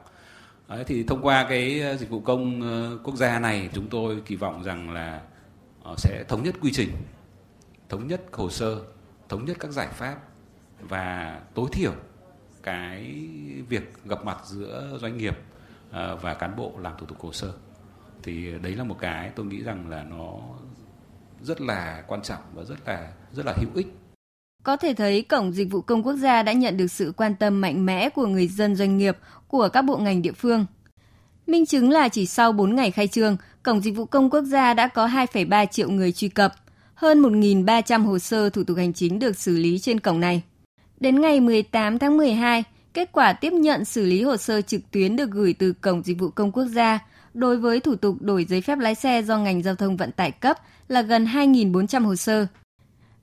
Đấy, 0.69 0.85
thì 0.87 1.05
thông 1.05 1.23
qua 1.23 1.47
cái 1.49 1.81
ờ, 1.81 1.97
dịch 1.97 2.11
vụ 2.11 2.20
công 2.20 2.62
ờ, 2.62 2.99
quốc 3.05 3.17
gia 3.17 3.38
này 3.38 3.70
chúng 3.73 3.88
tôi 3.88 4.23
kỳ 4.26 4.37
vọng 4.37 4.65
rằng 4.65 4.91
là 4.91 5.23
ờ, 5.82 5.94
sẽ 5.99 6.25
thống 6.29 6.43
nhất 6.43 6.55
quy 6.61 6.73
trình 6.73 6.91
thống 7.88 8.06
nhất 8.06 8.23
hồ 8.32 8.50
sơ 8.50 8.82
thống 9.29 9.44
nhất 9.44 9.56
các 9.61 9.70
giải 9.70 9.88
pháp 9.88 10.19
và 10.81 11.41
tối 11.55 11.69
thiểu 11.73 11.93
cái 12.62 13.29
việc 13.69 14.05
gặp 14.05 14.25
mặt 14.25 14.38
giữa 14.44 14.99
doanh 15.00 15.17
nghiệp 15.17 15.38
và 16.23 16.35
cán 16.35 16.56
bộ 16.56 16.73
làm 16.79 16.93
thủ 16.99 17.06
tục 17.06 17.20
hồ 17.20 17.32
sơ. 17.32 17.53
Thì 18.23 18.59
đấy 18.62 18.75
là 18.75 18.85
một 18.85 18.97
cái 19.00 19.31
tôi 19.37 19.47
nghĩ 19.47 19.62
rằng 19.62 19.88
là 19.88 20.03
nó 20.03 20.38
rất 21.43 21.61
là 21.61 22.05
quan 22.06 22.23
trọng 22.23 22.43
và 22.55 22.65
rất 22.65 22.79
là 22.87 23.12
rất 23.32 23.47
là 23.47 23.55
hữu 23.56 23.70
ích 23.75 23.87
có 24.69 24.76
thể 24.76 24.94
thấy 24.94 25.23
Cổng 25.23 25.53
Dịch 25.53 25.70
vụ 25.70 25.81
Công 25.81 26.03
Quốc 26.03 26.15
gia 26.15 26.43
đã 26.43 26.53
nhận 26.53 26.76
được 26.76 26.87
sự 26.87 27.12
quan 27.17 27.35
tâm 27.35 27.61
mạnh 27.61 27.87
mẽ 27.87 28.09
của 28.09 28.26
người 28.26 28.49
dân 28.49 28.76
doanh 28.76 28.99
nghiệp, 28.99 29.17
của 29.47 29.69
các 29.69 29.82
bộ 29.82 29.97
ngành 29.97 30.23
địa 30.23 30.32
phương. 30.32 30.67
Minh 31.47 31.67
chứng 31.67 31.91
là 31.91 32.09
chỉ 32.09 32.26
sau 32.26 32.53
4 32.53 32.76
ngày 32.76 32.91
khai 32.91 33.09
trương, 33.09 33.37
Cổng 33.62 33.81
Dịch 33.81 33.97
vụ 33.97 34.05
Công 34.05 34.31
Quốc 34.31 34.43
gia 34.43 34.75
đã 34.75 34.88
có 34.88 35.06
2,3 35.06 35.67
triệu 35.67 35.91
người 35.91 36.12
truy 36.12 36.29
cập. 36.29 36.55
Hơn 36.94 37.23
1.300 37.23 38.03
hồ 38.06 38.19
sơ 38.19 38.50
thủ 38.50 38.65
tục 38.65 38.76
hành 38.76 38.93
chính 38.93 39.19
được 39.19 39.37
xử 39.37 39.56
lý 39.56 39.79
trên 39.79 40.00
cổng 40.00 40.20
này. 40.20 40.43
Đến 41.00 41.20
ngày 41.20 41.41
18 41.41 41.99
tháng 41.99 42.17
12, 42.17 42.65
kết 42.94 43.12
quả 43.12 43.32
tiếp 43.32 43.53
nhận 43.53 43.85
xử 43.85 44.05
lý 44.05 44.23
hồ 44.23 44.37
sơ 44.37 44.61
trực 44.61 44.81
tuyến 44.91 45.17
được 45.17 45.31
gửi 45.31 45.55
từ 45.59 45.73
Cổng 45.73 46.03
Dịch 46.03 46.19
vụ 46.19 46.29
Công 46.29 46.53
Quốc 46.53 46.65
gia 46.65 46.99
đối 47.35 47.56
với 47.56 47.81
thủ 47.81 47.97
tục 47.97 48.17
đổi 48.20 48.44
giấy 48.44 48.61
phép 48.61 48.79
lái 48.79 48.94
xe 48.94 49.23
do 49.23 49.38
ngành 49.38 49.62
giao 49.62 49.75
thông 49.75 49.97
vận 49.97 50.12
tải 50.12 50.31
cấp 50.31 50.59
là 50.88 51.03
gần 51.03 51.25
2.400 51.25 52.05
hồ 52.05 52.17
sơ 52.17 52.47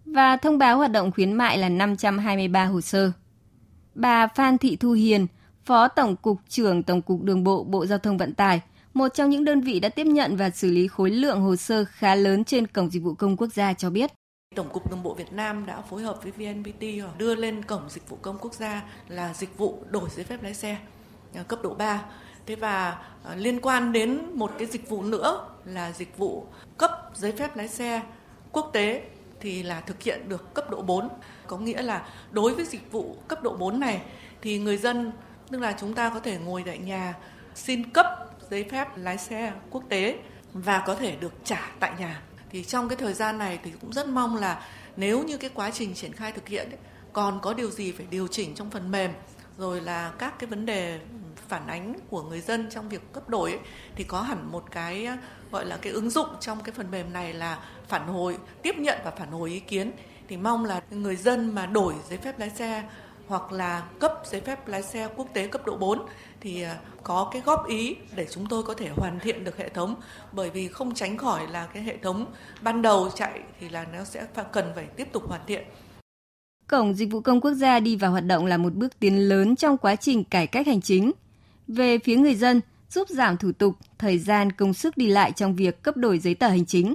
và 0.05 0.37
thông 0.37 0.57
báo 0.57 0.77
hoạt 0.77 0.91
động 0.91 1.11
khuyến 1.11 1.33
mại 1.33 1.57
là 1.57 1.69
523 1.69 2.65
hồ 2.65 2.81
sơ. 2.81 3.11
Bà 3.95 4.27
Phan 4.27 4.57
Thị 4.57 4.75
Thu 4.75 4.91
Hiền, 4.91 5.27
Phó 5.65 5.87
Tổng 5.87 6.15
cục 6.15 6.37
trưởng 6.49 6.83
Tổng 6.83 7.01
cục 7.01 7.23
Đường 7.23 7.43
bộ 7.43 7.63
Bộ 7.63 7.85
Giao 7.85 7.97
thông 7.97 8.17
Vận 8.17 8.33
tải, 8.33 8.61
một 8.93 9.07
trong 9.13 9.29
những 9.29 9.45
đơn 9.45 9.61
vị 9.61 9.79
đã 9.79 9.89
tiếp 9.89 10.03
nhận 10.03 10.35
và 10.35 10.49
xử 10.49 10.71
lý 10.71 10.87
khối 10.87 11.09
lượng 11.09 11.41
hồ 11.41 11.55
sơ 11.55 11.85
khá 11.85 12.15
lớn 12.15 12.43
trên 12.43 12.67
Cổng 12.67 12.89
Dịch 12.89 13.03
vụ 13.03 13.13
Công 13.13 13.37
Quốc 13.37 13.53
gia 13.53 13.73
cho 13.73 13.89
biết. 13.89 14.11
Tổng 14.55 14.69
cục 14.69 14.91
Đường 14.91 15.03
bộ 15.03 15.13
Việt 15.13 15.33
Nam 15.33 15.65
đã 15.65 15.81
phối 15.81 16.03
hợp 16.03 16.19
với 16.23 16.31
VNPT 16.31 16.83
đưa 17.17 17.35
lên 17.35 17.63
Cổng 17.63 17.89
Dịch 17.89 18.09
vụ 18.09 18.17
Công 18.21 18.37
Quốc 18.37 18.53
gia 18.53 18.83
là 19.07 19.33
dịch 19.33 19.57
vụ 19.57 19.83
đổi 19.89 20.09
giấy 20.15 20.25
phép 20.25 20.43
lái 20.43 20.53
xe 20.53 20.77
à, 21.33 21.43
cấp 21.43 21.59
độ 21.63 21.73
3. 21.73 22.01
Thế 22.45 22.55
và 22.55 22.97
à, 23.23 23.35
liên 23.35 23.61
quan 23.61 23.91
đến 23.91 24.21
một 24.33 24.51
cái 24.57 24.67
dịch 24.67 24.89
vụ 24.89 25.03
nữa 25.03 25.47
là 25.65 25.91
dịch 25.91 26.17
vụ 26.17 26.45
cấp 26.77 26.91
giấy 27.13 27.31
phép 27.31 27.57
lái 27.57 27.67
xe 27.67 28.01
quốc 28.51 28.69
tế 28.73 29.03
thì 29.45 29.63
là 29.63 29.81
thực 29.81 30.03
hiện 30.03 30.29
được 30.29 30.53
cấp 30.53 30.69
độ 30.69 30.81
4. 30.81 31.09
Có 31.47 31.57
nghĩa 31.57 31.81
là 31.81 32.07
đối 32.31 32.55
với 32.55 32.65
dịch 32.65 32.91
vụ 32.91 33.17
cấp 33.27 33.43
độ 33.43 33.53
4 33.53 33.79
này 33.79 34.01
thì 34.41 34.59
người 34.59 34.77
dân 34.77 35.11
tức 35.51 35.59
là 35.59 35.75
chúng 35.79 35.93
ta 35.93 36.09
có 36.09 36.19
thể 36.19 36.37
ngồi 36.37 36.63
tại 36.65 36.77
nhà 36.77 37.13
xin 37.55 37.89
cấp 37.89 38.05
giấy 38.49 38.65
phép 38.71 38.87
lái 38.95 39.17
xe 39.17 39.53
quốc 39.69 39.83
tế 39.89 40.19
và 40.53 40.83
có 40.87 40.95
thể 40.95 41.15
được 41.15 41.33
trả 41.43 41.71
tại 41.79 41.93
nhà. 41.99 42.21
Thì 42.49 42.63
trong 42.63 42.89
cái 42.89 42.95
thời 42.95 43.13
gian 43.13 43.37
này 43.37 43.59
thì 43.63 43.71
cũng 43.81 43.93
rất 43.93 44.07
mong 44.07 44.35
là 44.35 44.65
nếu 44.95 45.23
như 45.23 45.37
cái 45.37 45.49
quá 45.53 45.71
trình 45.71 45.93
triển 45.93 46.13
khai 46.13 46.31
thực 46.31 46.47
hiện 46.47 46.69
ấy, 46.69 46.79
còn 47.13 47.39
có 47.41 47.53
điều 47.53 47.71
gì 47.71 47.91
phải 47.91 48.05
điều 48.09 48.27
chỉnh 48.27 48.55
trong 48.55 48.69
phần 48.69 48.91
mềm 48.91 49.11
rồi 49.57 49.81
là 49.81 50.11
các 50.19 50.39
cái 50.39 50.47
vấn 50.47 50.65
đề 50.65 50.99
phản 51.47 51.67
ánh 51.67 51.93
của 52.09 52.23
người 52.23 52.41
dân 52.41 52.69
trong 52.69 52.89
việc 52.89 53.13
cấp 53.13 53.29
đổi 53.29 53.51
ấy, 53.51 53.59
thì 53.95 54.03
có 54.03 54.21
hẳn 54.21 54.51
một 54.51 54.63
cái 54.71 55.07
gọi 55.51 55.65
là 55.65 55.77
cái 55.77 55.93
ứng 55.93 56.09
dụng 56.09 56.27
trong 56.39 56.63
cái 56.63 56.73
phần 56.75 56.91
mềm 56.91 57.13
này 57.13 57.33
là 57.33 57.59
phản 57.87 58.07
hồi 58.07 58.37
tiếp 58.61 58.75
nhận 58.77 58.99
và 59.03 59.11
phản 59.11 59.31
hồi 59.31 59.49
ý 59.49 59.59
kiến 59.59 59.91
thì 60.27 60.37
mong 60.37 60.65
là 60.65 60.81
người 60.91 61.15
dân 61.15 61.55
mà 61.55 61.65
đổi 61.65 61.93
giấy 62.09 62.17
phép 62.17 62.39
lái 62.39 62.49
xe 62.49 62.83
hoặc 63.27 63.51
là 63.51 63.83
cấp 63.99 64.13
giấy 64.25 64.41
phép 64.41 64.67
lái 64.67 64.83
xe 64.83 65.07
quốc 65.15 65.27
tế 65.33 65.47
cấp 65.47 65.65
độ 65.65 65.77
4 65.77 66.05
thì 66.41 66.61
à, 66.61 66.77
có 67.03 67.29
cái 67.31 67.41
góp 67.45 67.67
ý 67.67 67.95
để 68.15 68.27
chúng 68.31 68.45
tôi 68.49 68.63
có 68.63 68.73
thể 68.73 68.89
hoàn 68.95 69.19
thiện 69.19 69.43
được 69.43 69.57
hệ 69.57 69.69
thống 69.69 69.95
bởi 70.31 70.49
vì 70.49 70.67
không 70.67 70.93
tránh 70.93 71.17
khỏi 71.17 71.47
là 71.47 71.67
cái 71.73 71.83
hệ 71.83 71.97
thống 71.97 72.25
ban 72.61 72.81
đầu 72.81 73.09
chạy 73.15 73.41
thì 73.59 73.69
là 73.69 73.85
nó 73.93 74.03
sẽ 74.03 74.27
cần 74.51 74.71
phải 74.75 74.85
tiếp 74.85 75.07
tục 75.11 75.23
hoàn 75.27 75.41
thiện. 75.47 75.63
Cổng 76.67 76.93
Dịch 76.93 77.11
vụ 77.11 77.21
Công 77.21 77.41
Quốc 77.41 77.53
gia 77.53 77.79
đi 77.79 77.95
vào 77.95 78.11
hoạt 78.11 78.25
động 78.25 78.45
là 78.45 78.57
một 78.57 78.73
bước 78.73 78.99
tiến 78.99 79.29
lớn 79.29 79.55
trong 79.55 79.77
quá 79.77 79.95
trình 79.95 80.23
cải 80.23 80.47
cách 80.47 80.67
hành 80.67 80.81
chính. 80.81 81.11
Về 81.67 81.97
phía 81.97 82.15
người 82.15 82.35
dân, 82.35 82.61
giúp 82.89 83.09
giảm 83.09 83.37
thủ 83.37 83.51
tục, 83.51 83.75
thời 83.97 84.19
gian, 84.19 84.51
công 84.51 84.73
sức 84.73 84.97
đi 84.97 85.07
lại 85.07 85.31
trong 85.31 85.55
việc 85.55 85.83
cấp 85.83 85.97
đổi 85.97 86.19
giấy 86.19 86.35
tờ 86.35 86.47
hành 86.47 86.65
chính. 86.65 86.93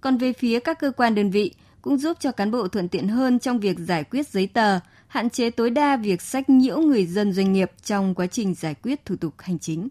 Còn 0.00 0.16
về 0.16 0.32
phía 0.32 0.60
các 0.60 0.78
cơ 0.80 0.90
quan 0.96 1.14
đơn 1.14 1.30
vị, 1.30 1.54
cũng 1.82 1.98
giúp 1.98 2.16
cho 2.20 2.32
cán 2.32 2.50
bộ 2.50 2.68
thuận 2.68 2.88
tiện 2.88 3.08
hơn 3.08 3.38
trong 3.38 3.60
việc 3.60 3.78
giải 3.78 4.04
quyết 4.04 4.28
giấy 4.28 4.46
tờ, 4.46 4.78
hạn 5.06 5.30
chế 5.30 5.50
tối 5.50 5.70
đa 5.70 5.96
việc 5.96 6.22
sách 6.22 6.50
nhiễu 6.50 6.78
người 6.78 7.06
dân 7.06 7.32
doanh 7.32 7.52
nghiệp 7.52 7.70
trong 7.82 8.14
quá 8.14 8.26
trình 8.26 8.54
giải 8.54 8.74
quyết 8.82 9.04
thủ 9.04 9.16
tục 9.16 9.34
hành 9.38 9.58
chính. 9.58 9.88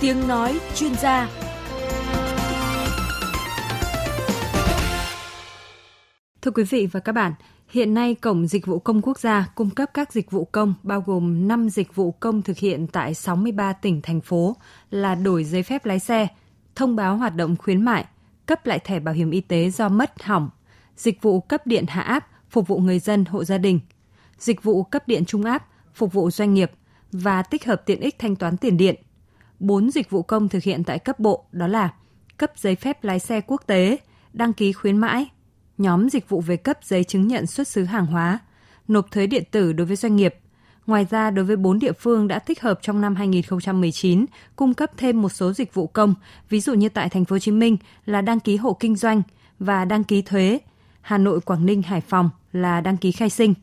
Tiếng 0.00 0.28
nói 0.28 0.60
chuyên 0.74 0.94
gia 0.94 1.28
Thưa 6.42 6.50
quý 6.50 6.64
vị 6.64 6.88
và 6.92 7.00
các 7.00 7.12
bạn, 7.12 7.32
hiện 7.68 7.94
nay 7.94 8.14
Cổng 8.14 8.46
Dịch 8.46 8.66
vụ 8.66 8.78
Công 8.78 9.02
Quốc 9.02 9.18
gia 9.18 9.46
cung 9.54 9.70
cấp 9.70 9.90
các 9.94 10.12
dịch 10.12 10.30
vụ 10.30 10.44
công 10.44 10.74
bao 10.82 11.00
gồm 11.06 11.48
5 11.48 11.68
dịch 11.68 11.94
vụ 11.94 12.12
công 12.12 12.42
thực 12.42 12.58
hiện 12.58 12.86
tại 12.86 13.14
63 13.14 13.72
tỉnh, 13.72 14.02
thành 14.02 14.20
phố 14.20 14.56
là 14.90 15.14
đổi 15.14 15.44
giấy 15.44 15.62
phép 15.62 15.86
lái 15.86 15.98
xe, 15.98 16.28
thông 16.74 16.96
báo 16.96 17.16
hoạt 17.16 17.34
động 17.36 17.56
khuyến 17.56 17.82
mại, 17.82 18.04
cấp 18.46 18.66
lại 18.66 18.78
thẻ 18.78 19.00
bảo 19.00 19.14
hiểm 19.14 19.30
y 19.30 19.40
tế 19.40 19.70
do 19.70 19.88
mất 19.88 20.22
hỏng, 20.22 20.50
dịch 20.96 21.22
vụ 21.22 21.40
cấp 21.40 21.66
điện 21.66 21.84
hạ 21.88 22.02
áp 22.02 22.28
phục 22.50 22.68
vụ 22.68 22.78
người 22.78 22.98
dân 22.98 23.24
hộ 23.24 23.44
gia 23.44 23.58
đình, 23.58 23.80
dịch 24.38 24.62
vụ 24.62 24.82
cấp 24.82 25.08
điện 25.08 25.24
trung 25.24 25.44
áp 25.44 25.66
phục 25.94 26.12
vụ 26.12 26.30
doanh 26.30 26.54
nghiệp 26.54 26.70
và 27.12 27.42
tích 27.42 27.64
hợp 27.64 27.82
tiện 27.86 28.00
ích 28.00 28.18
thanh 28.18 28.36
toán 28.36 28.56
tiền 28.56 28.76
điện. 28.76 28.94
4 29.58 29.90
dịch 29.90 30.10
vụ 30.10 30.22
công 30.22 30.48
thực 30.48 30.62
hiện 30.62 30.84
tại 30.84 30.98
cấp 30.98 31.18
bộ 31.18 31.44
đó 31.52 31.66
là 31.66 31.94
cấp 32.36 32.52
giấy 32.56 32.74
phép 32.74 33.04
lái 33.04 33.18
xe 33.18 33.40
quốc 33.40 33.62
tế, 33.66 33.98
đăng 34.32 34.52
ký 34.52 34.72
khuyến 34.72 34.96
mãi, 34.96 35.26
nhóm 35.78 36.10
dịch 36.10 36.28
vụ 36.28 36.40
về 36.40 36.56
cấp 36.56 36.78
giấy 36.82 37.04
chứng 37.04 37.28
nhận 37.28 37.46
xuất 37.46 37.68
xứ 37.68 37.84
hàng 37.84 38.06
hóa, 38.06 38.38
nộp 38.88 39.10
thuế 39.10 39.26
điện 39.26 39.44
tử 39.50 39.72
đối 39.72 39.86
với 39.86 39.96
doanh 39.96 40.16
nghiệp. 40.16 40.34
Ngoài 40.86 41.06
ra, 41.10 41.30
đối 41.30 41.44
với 41.44 41.56
4 41.56 41.78
địa 41.78 41.92
phương 41.92 42.28
đã 42.28 42.38
tích 42.38 42.62
hợp 42.62 42.78
trong 42.82 43.00
năm 43.00 43.14
2019 43.14 44.26
cung 44.56 44.74
cấp 44.74 44.90
thêm 44.96 45.22
một 45.22 45.28
số 45.28 45.52
dịch 45.52 45.74
vụ 45.74 45.86
công, 45.86 46.14
ví 46.48 46.60
dụ 46.60 46.74
như 46.74 46.88
tại 46.88 47.08
thành 47.08 47.24
phố 47.24 47.34
Hồ 47.34 47.38
Chí 47.38 47.52
Minh 47.52 47.76
là 48.06 48.20
đăng 48.20 48.40
ký 48.40 48.56
hộ 48.56 48.76
kinh 48.80 48.96
doanh 48.96 49.22
và 49.58 49.84
đăng 49.84 50.04
ký 50.04 50.22
thuế, 50.22 50.58
Hà 51.00 51.18
Nội, 51.18 51.40
Quảng 51.40 51.66
Ninh, 51.66 51.82
Hải 51.82 52.00
Phòng 52.00 52.30
là 52.52 52.80
đăng 52.80 52.96
ký 52.96 53.12
khai 53.12 53.30
sinh. 53.30 53.54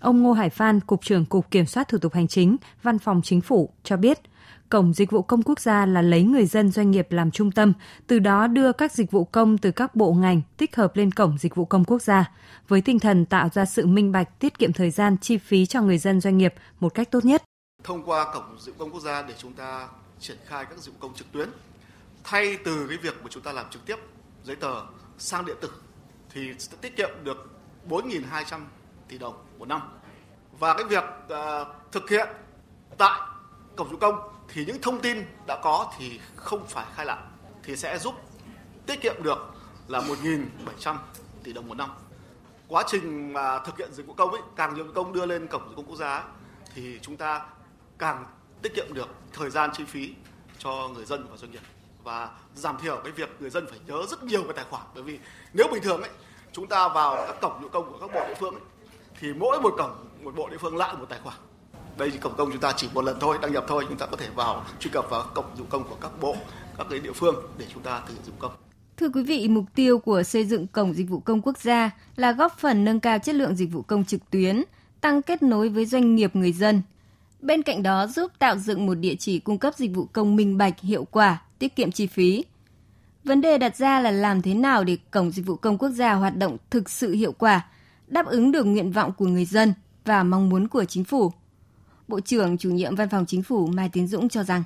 Ông 0.00 0.22
Ngô 0.22 0.32
Hải 0.32 0.50
Phan, 0.50 0.80
Cục 0.80 1.04
trưởng 1.04 1.24
Cục 1.24 1.50
Kiểm 1.50 1.66
soát 1.66 1.88
Thủ 1.88 1.98
tục 1.98 2.14
Hành 2.14 2.28
chính, 2.28 2.56
Văn 2.82 2.98
phòng 2.98 3.20
Chính 3.24 3.40
phủ 3.40 3.70
cho 3.84 3.96
biết– 3.96 4.20
Cổng 4.70 4.92
Dịch 4.92 5.10
vụ 5.10 5.22
Công 5.22 5.42
Quốc 5.42 5.60
gia 5.60 5.86
là 5.86 6.02
lấy 6.02 6.22
người 6.22 6.46
dân 6.46 6.70
doanh 6.70 6.90
nghiệp 6.90 7.06
làm 7.10 7.30
trung 7.30 7.52
tâm, 7.52 7.72
từ 8.06 8.18
đó 8.18 8.46
đưa 8.46 8.72
các 8.72 8.92
dịch 8.92 9.10
vụ 9.10 9.24
công 9.24 9.58
từ 9.58 9.70
các 9.70 9.94
bộ 9.94 10.12
ngành 10.12 10.42
tích 10.56 10.76
hợp 10.76 10.96
lên 10.96 11.10
Cổng 11.10 11.38
Dịch 11.38 11.54
vụ 11.54 11.64
Công 11.64 11.84
Quốc 11.84 12.02
gia, 12.02 12.30
với 12.68 12.80
tinh 12.80 12.98
thần 12.98 13.26
tạo 13.26 13.48
ra 13.54 13.64
sự 13.64 13.86
minh 13.86 14.12
bạch, 14.12 14.38
tiết 14.38 14.58
kiệm 14.58 14.72
thời 14.72 14.90
gian, 14.90 15.16
chi 15.18 15.38
phí 15.38 15.66
cho 15.66 15.82
người 15.82 15.98
dân 15.98 16.20
doanh 16.20 16.38
nghiệp 16.38 16.54
một 16.80 16.94
cách 16.94 17.10
tốt 17.10 17.24
nhất. 17.24 17.42
Thông 17.84 18.02
qua 18.02 18.34
Cổng 18.34 18.60
Dịch 18.60 18.78
vụ 18.78 18.84
Công 18.84 18.92
Quốc 18.92 19.00
gia 19.00 19.22
để 19.22 19.34
chúng 19.38 19.52
ta 19.52 19.88
triển 20.20 20.36
khai 20.46 20.64
các 20.64 20.78
dịch 20.78 20.92
vụ 20.92 20.98
công 21.00 21.14
trực 21.14 21.32
tuyến, 21.32 21.48
thay 22.24 22.58
từ 22.64 22.86
cái 22.88 22.98
việc 22.98 23.14
mà 23.22 23.28
chúng 23.30 23.42
ta 23.42 23.52
làm 23.52 23.66
trực 23.70 23.86
tiếp 23.86 23.96
giấy 24.44 24.56
tờ 24.56 24.82
sang 25.18 25.46
điện 25.46 25.56
tử 25.60 25.70
thì 26.30 26.54
sẽ 26.58 26.76
tiết 26.80 26.96
kiệm 26.96 27.10
được 27.24 27.50
4.200 27.88 28.60
tỷ 29.08 29.18
đồng 29.18 29.34
một 29.58 29.68
năm. 29.68 29.80
Và 30.58 30.74
cái 30.74 30.84
việc 30.84 31.04
uh, 31.26 31.92
thực 31.92 32.10
hiện 32.10 32.28
tại 32.98 33.20
cổng 33.76 33.86
dịch 33.86 33.92
vụ 33.92 33.98
công 33.98 34.28
thì 34.48 34.64
những 34.64 34.80
thông 34.82 35.00
tin 35.00 35.26
đã 35.46 35.60
có 35.62 35.92
thì 35.98 36.20
không 36.36 36.66
phải 36.66 36.86
khai 36.94 37.06
lại 37.06 37.18
thì 37.62 37.76
sẽ 37.76 37.98
giúp 37.98 38.14
tiết 38.86 39.00
kiệm 39.00 39.22
được 39.22 39.54
là 39.88 40.00
1.700 40.00 40.96
tỷ 41.42 41.52
đồng 41.52 41.68
một 41.68 41.74
năm. 41.74 41.90
Quá 42.68 42.84
trình 42.86 43.32
mà 43.32 43.58
thực 43.58 43.78
hiện 43.78 43.92
dịch 43.92 44.06
vụ 44.06 44.14
công 44.14 44.30
ấy, 44.30 44.42
càng 44.56 44.74
nhiều 44.74 44.86
công 44.94 45.12
đưa 45.12 45.26
lên 45.26 45.46
cổng 45.46 45.68
dịch 45.68 45.76
vụ 45.76 45.82
quốc 45.82 45.96
gia 45.96 46.24
thì 46.74 46.98
chúng 47.02 47.16
ta 47.16 47.46
càng 47.98 48.24
tiết 48.62 48.74
kiệm 48.74 48.94
được 48.94 49.08
thời 49.32 49.50
gian 49.50 49.70
chi 49.72 49.84
phí 49.84 50.14
cho 50.58 50.88
người 50.94 51.04
dân 51.04 51.26
và 51.30 51.36
doanh 51.36 51.50
nghiệp 51.50 51.60
và 52.04 52.30
giảm 52.54 52.78
thiểu 52.78 53.00
cái 53.04 53.12
việc 53.12 53.30
người 53.40 53.50
dân 53.50 53.66
phải 53.70 53.78
nhớ 53.86 54.02
rất 54.10 54.22
nhiều 54.22 54.42
cái 54.42 54.52
tài 54.52 54.64
khoản 54.70 54.82
bởi 54.94 55.02
vì 55.02 55.18
nếu 55.52 55.66
bình 55.72 55.82
thường 55.82 56.02
ấy 56.02 56.10
chúng 56.52 56.66
ta 56.66 56.88
vào 56.88 57.16
các 57.16 57.36
cổng 57.40 57.52
dịch 57.52 57.62
vụ 57.62 57.68
công 57.68 57.92
của 57.92 57.98
các 57.98 58.14
bộ 58.14 58.28
địa 58.28 58.34
phương 58.40 58.54
ấy, 58.54 58.62
thì 59.20 59.32
mỗi 59.32 59.60
một 59.60 59.74
cổng 59.78 60.08
một 60.22 60.34
bộ 60.36 60.48
địa 60.48 60.58
phương 60.58 60.76
lại 60.76 60.94
một 60.96 61.06
tài 61.08 61.20
khoản 61.20 61.36
đây 61.98 62.10
thì 62.10 62.18
cổng 62.18 62.34
công 62.36 62.50
chúng 62.52 62.60
ta 62.60 62.72
chỉ 62.76 62.88
một 62.94 63.04
lần 63.04 63.16
thôi 63.20 63.38
đăng 63.42 63.52
nhập 63.52 63.64
thôi 63.68 63.84
chúng 63.88 63.98
ta 63.98 64.06
có 64.06 64.16
thể 64.16 64.28
vào 64.34 64.64
truy 64.80 64.90
cập 64.90 65.10
vào 65.10 65.24
cổng 65.34 65.44
dịch 65.58 65.64
công 65.70 65.84
của 65.84 65.96
các 66.00 66.10
bộ 66.20 66.36
các 66.78 66.86
cái 66.90 66.98
địa 66.98 67.12
phương 67.12 67.34
để 67.58 67.66
chúng 67.74 67.82
ta 67.82 68.02
thực 68.06 68.14
hiện 68.14 68.22
dịch 68.24 68.38
công 68.38 68.52
Thưa 68.96 69.08
quý 69.08 69.22
vị, 69.22 69.48
mục 69.48 69.64
tiêu 69.74 69.98
của 69.98 70.22
xây 70.22 70.44
dựng 70.44 70.66
cổng 70.66 70.94
dịch 70.94 71.08
vụ 71.08 71.20
công 71.20 71.42
quốc 71.42 71.58
gia 71.58 71.90
là 72.16 72.32
góp 72.32 72.58
phần 72.58 72.84
nâng 72.84 73.00
cao 73.00 73.18
chất 73.18 73.34
lượng 73.34 73.56
dịch 73.56 73.72
vụ 73.72 73.82
công 73.82 74.04
trực 74.04 74.30
tuyến, 74.30 74.62
tăng 75.00 75.22
kết 75.22 75.42
nối 75.42 75.68
với 75.68 75.86
doanh 75.86 76.14
nghiệp 76.14 76.36
người 76.36 76.52
dân. 76.52 76.82
Bên 77.40 77.62
cạnh 77.62 77.82
đó 77.82 78.06
giúp 78.06 78.32
tạo 78.38 78.56
dựng 78.56 78.86
một 78.86 78.94
địa 78.94 79.14
chỉ 79.14 79.38
cung 79.38 79.58
cấp 79.58 79.74
dịch 79.76 79.90
vụ 79.94 80.04
công 80.12 80.36
minh 80.36 80.58
bạch, 80.58 80.80
hiệu 80.80 81.04
quả, 81.10 81.42
tiết 81.58 81.76
kiệm 81.76 81.92
chi 81.92 82.06
phí. 82.06 82.44
Vấn 83.24 83.40
đề 83.40 83.58
đặt 83.58 83.76
ra 83.76 84.00
là 84.00 84.10
làm 84.10 84.42
thế 84.42 84.54
nào 84.54 84.84
để 84.84 84.96
cổng 85.10 85.30
dịch 85.30 85.46
vụ 85.46 85.56
công 85.56 85.78
quốc 85.78 85.90
gia 85.90 86.12
hoạt 86.12 86.36
động 86.36 86.56
thực 86.70 86.90
sự 86.90 87.12
hiệu 87.12 87.32
quả, 87.32 87.66
đáp 88.06 88.26
ứng 88.26 88.52
được 88.52 88.64
nguyện 88.64 88.92
vọng 88.92 89.12
của 89.18 89.26
người 89.26 89.44
dân 89.44 89.74
và 90.04 90.22
mong 90.22 90.48
muốn 90.48 90.68
của 90.68 90.84
chính 90.84 91.04
phủ. 91.04 91.32
Bộ 92.08 92.20
trưởng 92.20 92.58
chủ 92.58 92.70
nhiệm 92.70 92.94
Văn 92.94 93.08
phòng 93.08 93.26
Chính 93.26 93.42
phủ 93.42 93.66
Mai 93.66 93.88
Tiến 93.92 94.08
Dũng 94.08 94.28
cho 94.28 94.42
rằng 94.42 94.62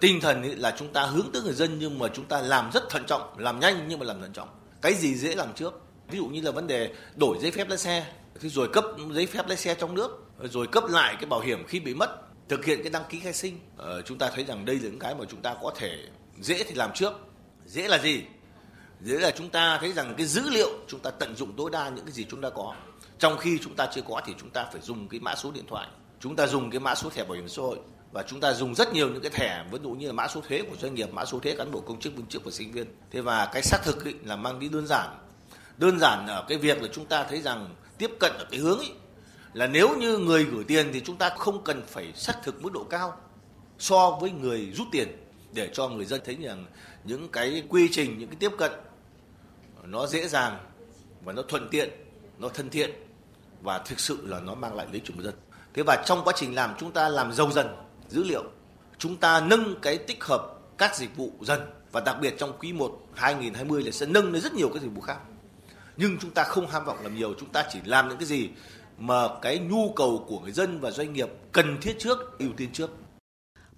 tinh 0.00 0.20
thần 0.20 0.42
ấy 0.42 0.56
là 0.56 0.74
chúng 0.78 0.92
ta 0.92 1.06
hướng 1.06 1.32
tới 1.32 1.42
người 1.42 1.52
dân 1.52 1.78
nhưng 1.78 1.98
mà 1.98 2.08
chúng 2.14 2.24
ta 2.24 2.40
làm 2.40 2.70
rất 2.72 2.82
thận 2.90 3.02
trọng, 3.06 3.38
làm 3.38 3.60
nhanh 3.60 3.84
nhưng 3.88 3.98
mà 3.98 4.06
làm 4.06 4.20
thận 4.20 4.32
trọng. 4.32 4.48
Cái 4.82 4.94
gì 4.94 5.14
dễ 5.14 5.34
làm 5.34 5.54
trước? 5.54 5.82
Ví 6.10 6.18
dụ 6.18 6.26
như 6.26 6.40
là 6.40 6.50
vấn 6.50 6.66
đề 6.66 6.94
đổi 7.16 7.38
giấy 7.40 7.50
phép 7.50 7.68
lái 7.68 7.78
xe, 7.78 8.06
thì 8.40 8.48
rồi 8.48 8.68
cấp 8.72 8.84
giấy 9.12 9.26
phép 9.26 9.48
lái 9.48 9.56
xe 9.56 9.74
trong 9.74 9.94
nước, 9.94 10.24
rồi 10.42 10.66
cấp 10.66 10.84
lại 10.88 11.14
cái 11.20 11.26
bảo 11.26 11.40
hiểm 11.40 11.66
khi 11.66 11.80
bị 11.80 11.94
mất, 11.94 12.10
thực 12.48 12.64
hiện 12.64 12.78
cái 12.82 12.90
đăng 12.90 13.02
ký 13.08 13.20
khai 13.20 13.32
sinh. 13.32 13.58
Ờ, 13.76 14.02
chúng 14.02 14.18
ta 14.18 14.30
thấy 14.34 14.44
rằng 14.44 14.64
đây 14.64 14.76
là 14.76 14.82
những 14.82 14.98
cái 14.98 15.14
mà 15.14 15.24
chúng 15.30 15.42
ta 15.42 15.54
có 15.62 15.72
thể 15.76 15.98
dễ 16.40 16.64
thì 16.64 16.74
làm 16.74 16.90
trước. 16.94 17.12
Dễ 17.66 17.88
là 17.88 17.98
gì? 17.98 18.22
Dễ 19.00 19.18
là 19.18 19.30
chúng 19.30 19.50
ta 19.50 19.78
thấy 19.80 19.92
rằng 19.92 20.14
cái 20.18 20.26
dữ 20.26 20.50
liệu 20.50 20.68
chúng 20.88 21.00
ta 21.00 21.10
tận 21.10 21.36
dụng 21.36 21.56
tối 21.56 21.70
đa 21.70 21.88
những 21.88 22.04
cái 22.04 22.12
gì 22.12 22.26
chúng 22.30 22.40
ta 22.40 22.50
có. 22.50 22.74
Trong 23.18 23.38
khi 23.38 23.58
chúng 23.62 23.74
ta 23.76 23.88
chưa 23.94 24.02
có 24.08 24.20
thì 24.26 24.34
chúng 24.40 24.50
ta 24.50 24.66
phải 24.72 24.80
dùng 24.80 25.08
cái 25.08 25.20
mã 25.20 25.34
số 25.34 25.50
điện 25.50 25.64
thoại 25.68 25.88
chúng 26.22 26.36
ta 26.36 26.46
dùng 26.46 26.70
cái 26.70 26.80
mã 26.80 26.94
số 26.94 27.10
thẻ 27.10 27.24
bảo 27.24 27.32
hiểm 27.32 27.48
xã 27.48 27.62
hội 27.62 27.78
và 28.12 28.22
chúng 28.22 28.40
ta 28.40 28.52
dùng 28.52 28.74
rất 28.74 28.92
nhiều 28.92 29.08
những 29.08 29.22
cái 29.22 29.30
thẻ 29.30 29.64
ví 29.70 29.78
dụ 29.82 29.90
như 29.90 30.06
là 30.06 30.12
mã 30.12 30.28
số 30.28 30.40
thuế 30.48 30.62
của 30.62 30.76
doanh 30.80 30.94
nghiệp 30.94 31.08
mã 31.12 31.24
số 31.24 31.38
thuế 31.40 31.54
cán 31.54 31.70
bộ 31.70 31.80
công 31.80 32.00
chức 32.00 32.16
viên 32.16 32.26
chức 32.26 32.44
và 32.44 32.50
sinh 32.50 32.72
viên. 32.72 32.86
Thế 33.10 33.20
và 33.20 33.50
cái 33.52 33.62
xác 33.62 33.78
thực 33.84 34.04
ý, 34.04 34.14
là 34.24 34.36
mang 34.36 34.58
đi 34.58 34.68
đơn 34.68 34.86
giản. 34.86 35.18
Đơn 35.78 35.98
giản 35.98 36.26
ở 36.26 36.44
cái 36.48 36.58
việc 36.58 36.82
là 36.82 36.88
chúng 36.92 37.06
ta 37.06 37.24
thấy 37.24 37.42
rằng 37.42 37.74
tiếp 37.98 38.10
cận 38.20 38.32
ở 38.38 38.44
cái 38.50 38.60
hướng 38.60 38.80
ý, 38.80 38.88
là 39.52 39.66
nếu 39.66 39.96
như 39.96 40.18
người 40.18 40.44
gửi 40.44 40.64
tiền 40.64 40.90
thì 40.92 41.00
chúng 41.00 41.16
ta 41.16 41.30
không 41.38 41.64
cần 41.64 41.82
phải 41.86 42.12
xác 42.14 42.42
thực 42.42 42.62
mức 42.62 42.72
độ 42.72 42.84
cao 42.90 43.16
so 43.78 44.10
với 44.20 44.30
người 44.30 44.72
rút 44.74 44.86
tiền 44.92 45.08
để 45.52 45.70
cho 45.72 45.88
người 45.88 46.04
dân 46.04 46.20
thấy 46.24 46.36
rằng 46.36 46.66
những 47.04 47.28
cái 47.28 47.62
quy 47.68 47.88
trình 47.92 48.18
những 48.18 48.28
cái 48.28 48.36
tiếp 48.40 48.52
cận 48.58 48.72
nó 49.84 50.06
dễ 50.06 50.28
dàng 50.28 50.58
và 51.24 51.32
nó 51.32 51.42
thuận 51.42 51.68
tiện 51.70 51.90
nó 52.38 52.48
thân 52.48 52.70
thiện 52.70 52.90
và 53.62 53.78
thực 53.78 54.00
sự 54.00 54.26
là 54.26 54.40
nó 54.40 54.54
mang 54.54 54.74
lại 54.74 54.86
lợi 54.86 54.94
ích 54.94 55.02
cho 55.06 55.14
người 55.14 55.24
dân. 55.24 55.34
Thế 55.74 55.82
và 55.82 56.02
trong 56.06 56.20
quá 56.24 56.32
trình 56.36 56.54
làm 56.54 56.70
chúng 56.78 56.90
ta 56.90 57.08
làm 57.08 57.32
giàu 57.32 57.50
dần 57.50 57.66
dữ 58.08 58.24
liệu, 58.24 58.44
chúng 58.98 59.16
ta 59.16 59.40
nâng 59.40 59.80
cái 59.82 59.98
tích 59.98 60.24
hợp 60.24 60.58
các 60.78 60.96
dịch 60.96 61.16
vụ 61.16 61.32
dần 61.40 61.60
và 61.92 62.00
đặc 62.00 62.16
biệt 62.20 62.34
trong 62.38 62.52
quý 62.58 62.72
1 62.72 63.00
2020 63.14 63.82
là 63.82 63.90
sẽ 63.90 64.06
nâng 64.06 64.32
lên 64.32 64.42
rất 64.42 64.54
nhiều 64.54 64.70
các 64.74 64.82
dịch 64.82 64.94
vụ 64.94 65.00
khác. 65.00 65.18
Nhưng 65.96 66.18
chúng 66.18 66.30
ta 66.30 66.44
không 66.44 66.66
ham 66.66 66.84
vọng 66.84 66.98
làm 67.02 67.16
nhiều, 67.16 67.34
chúng 67.40 67.48
ta 67.48 67.64
chỉ 67.72 67.78
làm 67.84 68.08
những 68.08 68.18
cái 68.18 68.26
gì 68.26 68.48
mà 68.98 69.28
cái 69.42 69.58
nhu 69.58 69.92
cầu 69.96 70.24
của 70.28 70.40
người 70.40 70.52
dân 70.52 70.80
và 70.80 70.90
doanh 70.90 71.12
nghiệp 71.12 71.28
cần 71.52 71.76
thiết 71.80 71.98
trước, 71.98 72.38
ưu 72.38 72.50
tiên 72.56 72.68
trước. 72.72 72.90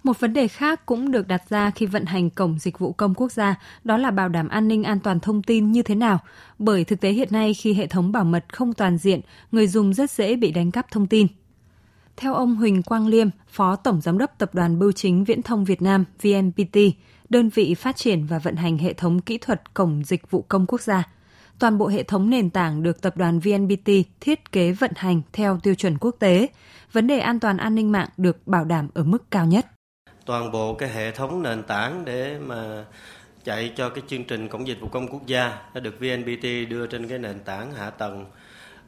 Một 0.03 0.19
vấn 0.19 0.33
đề 0.33 0.47
khác 0.47 0.85
cũng 0.85 1.11
được 1.11 1.27
đặt 1.27 1.41
ra 1.49 1.71
khi 1.71 1.85
vận 1.85 2.05
hành 2.05 2.29
cổng 2.29 2.59
dịch 2.59 2.79
vụ 2.79 2.91
công 2.91 3.13
quốc 3.13 3.31
gia, 3.31 3.55
đó 3.83 3.97
là 3.97 4.11
bảo 4.11 4.29
đảm 4.29 4.47
an 4.47 4.67
ninh 4.67 4.83
an 4.83 4.99
toàn 4.99 5.19
thông 5.19 5.43
tin 5.43 5.71
như 5.71 5.83
thế 5.83 5.95
nào. 5.95 6.19
Bởi 6.59 6.83
thực 6.83 7.01
tế 7.01 7.11
hiện 7.11 7.27
nay 7.31 7.53
khi 7.53 7.73
hệ 7.73 7.87
thống 7.87 8.11
bảo 8.11 8.23
mật 8.23 8.45
không 8.53 8.73
toàn 8.73 8.97
diện, 8.97 9.21
người 9.51 9.67
dùng 9.67 9.93
rất 9.93 10.11
dễ 10.11 10.35
bị 10.35 10.51
đánh 10.51 10.71
cắp 10.71 10.91
thông 10.91 11.07
tin. 11.07 11.27
Theo 12.17 12.33
ông 12.33 12.55
Huỳnh 12.55 12.83
Quang 12.83 13.07
Liêm, 13.07 13.27
Phó 13.47 13.75
Tổng 13.75 14.01
Giám 14.01 14.17
đốc 14.17 14.37
Tập 14.37 14.55
đoàn 14.55 14.79
Bưu 14.79 14.91
chính 14.91 15.23
Viễn 15.23 15.41
thông 15.41 15.65
Việt 15.65 15.81
Nam 15.81 16.05
VNPT, 16.21 16.77
đơn 17.29 17.49
vị 17.49 17.75
phát 17.75 17.95
triển 17.95 18.25
và 18.25 18.39
vận 18.39 18.55
hành 18.55 18.77
hệ 18.77 18.93
thống 18.93 19.21
kỹ 19.21 19.37
thuật 19.37 19.73
cổng 19.73 20.03
dịch 20.05 20.31
vụ 20.31 20.41
công 20.41 20.65
quốc 20.65 20.81
gia. 20.81 21.03
Toàn 21.59 21.77
bộ 21.77 21.87
hệ 21.87 22.03
thống 22.03 22.29
nền 22.29 22.49
tảng 22.49 22.83
được 22.83 23.01
tập 23.01 23.17
đoàn 23.17 23.39
VNPT 23.39 23.89
thiết 24.19 24.51
kế 24.51 24.71
vận 24.71 24.91
hành 24.95 25.21
theo 25.33 25.59
tiêu 25.63 25.75
chuẩn 25.75 25.97
quốc 25.97 26.15
tế. 26.19 26.47
Vấn 26.91 27.07
đề 27.07 27.19
an 27.19 27.39
toàn 27.39 27.57
an 27.57 27.75
ninh 27.75 27.91
mạng 27.91 28.09
được 28.17 28.47
bảo 28.47 28.65
đảm 28.65 28.89
ở 28.93 29.03
mức 29.03 29.31
cao 29.31 29.45
nhất. 29.45 29.65
Toàn 30.25 30.51
bộ 30.51 30.73
cái 30.73 30.89
hệ 30.89 31.11
thống 31.11 31.43
nền 31.43 31.63
tảng 31.63 32.05
để 32.05 32.39
mà 32.39 32.85
chạy 33.43 33.73
cho 33.75 33.89
cái 33.89 34.03
chương 34.07 34.23
trình 34.23 34.47
cổng 34.47 34.67
dịch 34.67 34.81
vụ 34.81 34.87
công 34.87 35.07
quốc 35.07 35.27
gia 35.27 35.61
đã 35.73 35.79
được 35.79 35.99
VNPT 35.99 36.69
đưa 36.69 36.87
trên 36.87 37.07
cái 37.07 37.19
nền 37.19 37.39
tảng 37.39 37.71
hạ 37.71 37.89
tầng 37.89 38.25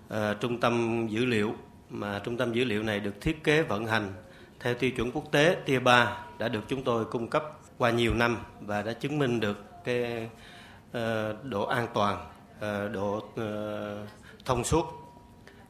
uh, 0.08 0.18
trung 0.40 0.60
tâm 0.60 1.08
dữ 1.10 1.26
liệu 1.26 1.54
mà 1.89 2.22
trung 2.24 2.38
tâm 2.38 2.53
dữ 2.53 2.63
liệu 2.63 2.84
này 2.84 3.00
được 3.00 3.22
thiết 3.22 3.44
kế 3.44 3.62
vận 3.62 3.86
hành 3.86 4.13
theo 4.60 4.74
tiêu 4.74 4.91
chuẩn 4.91 5.12
quốc 5.12 5.32
tế 5.32 5.58
Tier 5.65 5.84
3 5.84 6.17
đã 6.39 6.48
được 6.48 6.63
chúng 6.67 6.84
tôi 6.84 7.06
cung 7.06 7.27
cấp 7.27 7.44
qua 7.77 7.91
nhiều 7.91 8.13
năm 8.13 8.38
và 8.62 8.82
đã 8.82 8.94
chứng 8.94 9.20
minh 9.20 9.39
được 9.39 9.65
cái 9.84 10.29
uh, 10.89 11.44
độ 11.44 11.65
an 11.65 11.88
toàn, 11.94 12.29
uh, 12.58 12.91
độ 12.91 13.17
uh, 13.17 14.10
thông 14.46 14.63
suốt. 14.63 14.86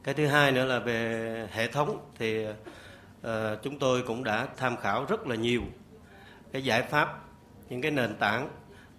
Cái 0.04 0.14
thứ 0.14 0.26
hai 0.26 0.52
nữa 0.52 0.64
là 0.64 0.78
về 0.78 1.48
hệ 1.52 1.68
thống 1.68 2.10
thì 2.18 2.46
uh, 2.46 3.28
chúng 3.62 3.78
tôi 3.78 4.02
cũng 4.02 4.24
đã 4.24 4.48
tham 4.56 4.76
khảo 4.76 5.04
rất 5.04 5.26
là 5.26 5.34
nhiều 5.34 5.62
cái 6.52 6.64
giải 6.64 6.82
pháp, 6.82 7.24
những 7.68 7.82
cái 7.82 7.90
nền 7.90 8.16
tảng 8.16 8.48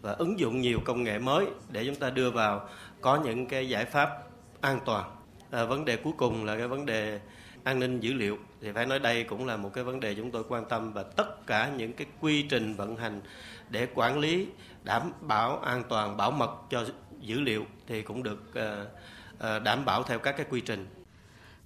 và 0.01 0.11
ứng 0.11 0.39
dụng 0.39 0.61
nhiều 0.61 0.79
công 0.85 1.03
nghệ 1.03 1.19
mới 1.19 1.45
để 1.69 1.85
chúng 1.85 1.95
ta 1.95 2.09
đưa 2.09 2.31
vào 2.31 2.69
có 3.01 3.15
những 3.15 3.45
cái 3.45 3.69
giải 3.69 3.85
pháp 3.85 4.09
an 4.61 4.79
toàn 4.85 5.18
à, 5.51 5.65
vấn 5.65 5.85
đề 5.85 5.97
cuối 5.97 6.13
cùng 6.17 6.45
là 6.45 6.57
cái 6.57 6.67
vấn 6.67 6.85
đề 6.85 7.19
an 7.63 7.79
ninh 7.79 7.99
dữ 7.99 8.13
liệu. 8.13 8.37
Thì 8.61 8.71
phải 8.71 8.85
nói 8.85 8.99
đây 8.99 9.23
cũng 9.23 9.45
là 9.45 9.57
một 9.57 9.73
cái 9.73 9.83
vấn 9.83 9.99
đề 9.99 10.15
chúng 10.15 10.31
tôi 10.31 10.43
quan 10.49 10.65
tâm 10.69 10.93
và 10.93 11.03
tất 11.03 11.47
cả 11.47 11.71
những 11.77 11.93
cái 11.93 12.07
quy 12.19 12.43
trình 12.43 12.73
vận 12.73 12.95
hành 12.95 13.21
để 13.69 13.87
quản 13.95 14.19
lý 14.19 14.47
đảm 14.83 15.11
bảo 15.21 15.59
an 15.59 15.83
toàn 15.89 16.17
bảo 16.17 16.31
mật 16.31 16.51
cho 16.69 16.85
dữ 17.19 17.39
liệu 17.39 17.65
thì 17.87 18.01
cũng 18.01 18.23
được 18.23 18.39
uh, 18.49 19.63
đảm 19.63 19.85
bảo 19.85 20.03
theo 20.03 20.19
các 20.19 20.37
cái 20.37 20.45
quy 20.49 20.61
trình 20.61 20.87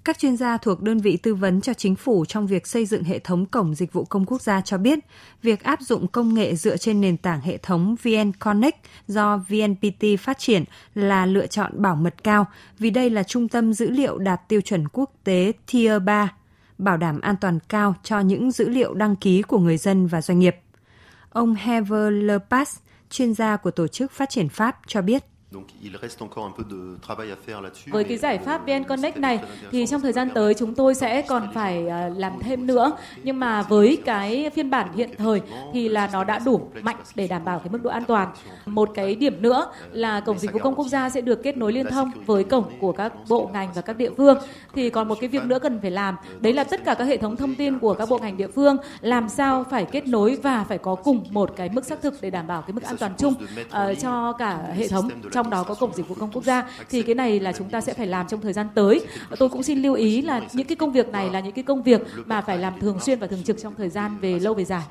các 0.05 0.19
chuyên 0.19 0.37
gia 0.37 0.57
thuộc 0.57 0.81
đơn 0.81 0.97
vị 0.97 1.17
tư 1.17 1.35
vấn 1.35 1.61
cho 1.61 1.73
chính 1.73 1.95
phủ 1.95 2.25
trong 2.25 2.47
việc 2.47 2.67
xây 2.67 2.85
dựng 2.85 3.03
hệ 3.03 3.19
thống 3.19 3.45
cổng 3.45 3.75
dịch 3.75 3.93
vụ 3.93 4.05
công 4.05 4.25
quốc 4.25 4.41
gia 4.41 4.61
cho 4.61 4.77
biết, 4.77 4.99
việc 5.41 5.63
áp 5.63 5.81
dụng 5.81 6.07
công 6.07 6.33
nghệ 6.33 6.55
dựa 6.55 6.77
trên 6.77 7.01
nền 7.01 7.17
tảng 7.17 7.41
hệ 7.41 7.57
thống 7.57 7.95
VN 8.03 8.31
Connect 8.39 8.77
do 9.07 9.37
VNPT 9.37 10.05
phát 10.19 10.39
triển 10.39 10.63
là 10.95 11.25
lựa 11.25 11.47
chọn 11.47 11.81
bảo 11.81 11.95
mật 11.95 12.23
cao 12.23 12.45
vì 12.79 12.89
đây 12.89 13.09
là 13.09 13.23
trung 13.23 13.47
tâm 13.47 13.73
dữ 13.73 13.89
liệu 13.89 14.17
đạt 14.17 14.41
tiêu 14.47 14.61
chuẩn 14.61 14.87
quốc 14.87 15.11
tế 15.23 15.51
Tier 15.71 16.01
3, 16.03 16.33
bảo 16.77 16.97
đảm 16.97 17.21
an 17.21 17.35
toàn 17.41 17.59
cao 17.69 17.95
cho 18.03 18.19
những 18.19 18.51
dữ 18.51 18.69
liệu 18.69 18.93
đăng 18.93 19.15
ký 19.15 19.41
của 19.41 19.59
người 19.59 19.77
dân 19.77 20.07
và 20.07 20.21
doanh 20.21 20.39
nghiệp. 20.39 20.55
Ông 21.29 21.55
Hever 21.55 22.13
Lepas, 22.13 22.77
chuyên 23.09 23.33
gia 23.33 23.57
của 23.57 23.71
Tổ 23.71 23.87
chức 23.87 24.11
Phát 24.11 24.29
triển 24.29 24.49
Pháp 24.49 24.79
cho 24.87 25.01
biết 25.01 25.23
với 27.91 28.03
cái 28.03 28.17
giải 28.17 28.37
pháp 28.37 28.67
VN 28.67 28.83
Connect 28.83 29.17
này 29.17 29.39
thì 29.71 29.85
trong 29.87 30.01
thời 30.01 30.11
gian 30.11 30.29
tới 30.33 30.53
chúng 30.53 30.75
tôi 30.75 30.95
sẽ 30.95 31.21
còn 31.21 31.47
phải 31.53 31.87
à, 31.87 32.09
làm 32.15 32.33
thêm 32.39 32.67
nữa. 32.67 32.91
Nhưng 33.23 33.39
mà 33.39 33.61
với 33.61 33.97
cái 34.05 34.49
phiên 34.55 34.69
bản 34.69 34.93
hiện 34.95 35.09
thời 35.17 35.41
thì 35.73 35.89
là 35.89 36.09
nó 36.13 36.23
đã 36.23 36.39
đủ 36.39 36.61
mạnh 36.81 36.95
để 37.15 37.27
đảm 37.27 37.45
bảo 37.45 37.59
cái 37.59 37.69
mức 37.69 37.83
độ 37.83 37.89
an 37.89 38.03
toàn. 38.05 38.27
Một 38.65 38.89
cái 38.95 39.15
điểm 39.15 39.41
nữa 39.41 39.71
là 39.91 40.19
cổng 40.19 40.39
dịch 40.39 40.53
vụ 40.53 40.59
công 40.59 40.75
quốc 40.75 40.87
gia 40.87 41.09
sẽ 41.09 41.21
được 41.21 41.43
kết 41.43 41.57
nối 41.57 41.73
liên 41.73 41.87
thông 41.87 42.11
với 42.25 42.43
cổng 42.43 42.65
của 42.79 42.91
các 42.91 43.13
bộ 43.29 43.49
ngành 43.53 43.73
và 43.73 43.81
các 43.81 43.97
địa 43.97 44.09
phương. 44.17 44.37
Thì 44.73 44.89
còn 44.89 45.07
một 45.07 45.17
cái 45.21 45.29
việc 45.29 45.43
nữa 45.43 45.59
cần 45.59 45.79
phải 45.81 45.91
làm, 45.91 46.15
đấy 46.39 46.53
là 46.53 46.63
tất 46.63 46.85
cả 46.85 46.93
các 46.93 47.05
hệ 47.05 47.17
thống 47.17 47.35
thông 47.35 47.55
tin 47.55 47.79
của 47.79 47.93
các 47.93 48.09
bộ 48.09 48.17
ngành 48.17 48.37
địa 48.37 48.47
phương 48.47 48.77
làm 49.01 49.29
sao 49.29 49.63
phải 49.71 49.85
kết 49.85 50.07
nối 50.07 50.37
và 50.43 50.63
phải 50.63 50.77
có 50.77 50.95
cùng 50.95 51.23
một 51.29 51.53
cái 51.55 51.69
mức 51.69 51.85
xác 51.85 52.01
thực 52.01 52.21
để 52.21 52.29
đảm 52.29 52.47
bảo 52.47 52.61
cái 52.61 52.73
mức 52.73 52.83
an 52.83 52.97
toàn 52.97 53.13
chung 53.17 53.33
uh, 53.33 53.99
cho 54.01 54.33
cả 54.33 54.59
hệ 54.75 54.87
thống 54.87 55.09
trong 55.31 55.42
trong 55.43 55.49
đó 55.49 55.63
có 55.63 55.75
cổng 55.75 55.93
dịch 55.95 56.07
vụ 56.07 56.15
công 56.15 56.31
quốc 56.31 56.43
gia 56.43 56.69
thì 56.89 57.01
cái 57.01 57.15
này 57.15 57.39
là 57.39 57.51
chúng 57.51 57.69
ta 57.69 57.81
sẽ 57.81 57.93
phải 57.93 58.07
làm 58.07 58.27
trong 58.27 58.41
thời 58.41 58.53
gian 58.53 58.67
tới. 58.75 59.05
Tôi 59.39 59.49
cũng 59.49 59.63
xin 59.63 59.81
lưu 59.81 59.93
ý 59.93 60.21
là 60.21 60.41
những 60.53 60.67
cái 60.67 60.75
công 60.75 60.91
việc 60.91 61.09
này 61.09 61.29
là 61.29 61.39
những 61.39 61.53
cái 61.53 61.63
công 61.63 61.83
việc 61.83 62.01
mà 62.25 62.41
phải 62.41 62.57
làm 62.57 62.79
thường 62.79 62.99
xuyên 62.99 63.19
và 63.19 63.27
thường 63.27 63.43
trực 63.43 63.57
trong 63.61 63.75
thời 63.77 63.89
gian 63.89 64.17
về 64.19 64.39
lâu 64.39 64.53
về 64.53 64.65
dài. 64.65 64.83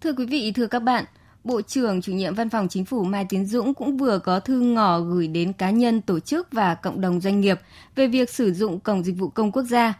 Thưa 0.00 0.12
quý 0.12 0.26
vị, 0.26 0.52
thưa 0.52 0.66
các 0.66 0.78
bạn, 0.78 1.04
Bộ 1.44 1.62
trưởng 1.62 2.02
chủ 2.02 2.12
nhiệm 2.12 2.34
Văn 2.34 2.50
phòng 2.50 2.68
Chính 2.68 2.84
phủ 2.84 3.04
Mai 3.04 3.26
Tiến 3.28 3.46
Dũng 3.46 3.74
cũng 3.74 3.96
vừa 3.96 4.18
có 4.18 4.40
thư 4.40 4.60
ngỏ 4.60 5.00
gửi 5.00 5.28
đến 5.28 5.52
cá 5.52 5.70
nhân, 5.70 6.00
tổ 6.00 6.20
chức 6.20 6.48
và 6.52 6.74
cộng 6.74 7.00
đồng 7.00 7.20
doanh 7.20 7.40
nghiệp 7.40 7.60
về 7.94 8.06
việc 8.06 8.30
sử 8.30 8.52
dụng 8.52 8.80
Cổng 8.80 9.04
Dịch 9.04 9.18
vụ 9.18 9.28
Công 9.28 9.52
Quốc 9.52 9.62
gia. 9.62 9.94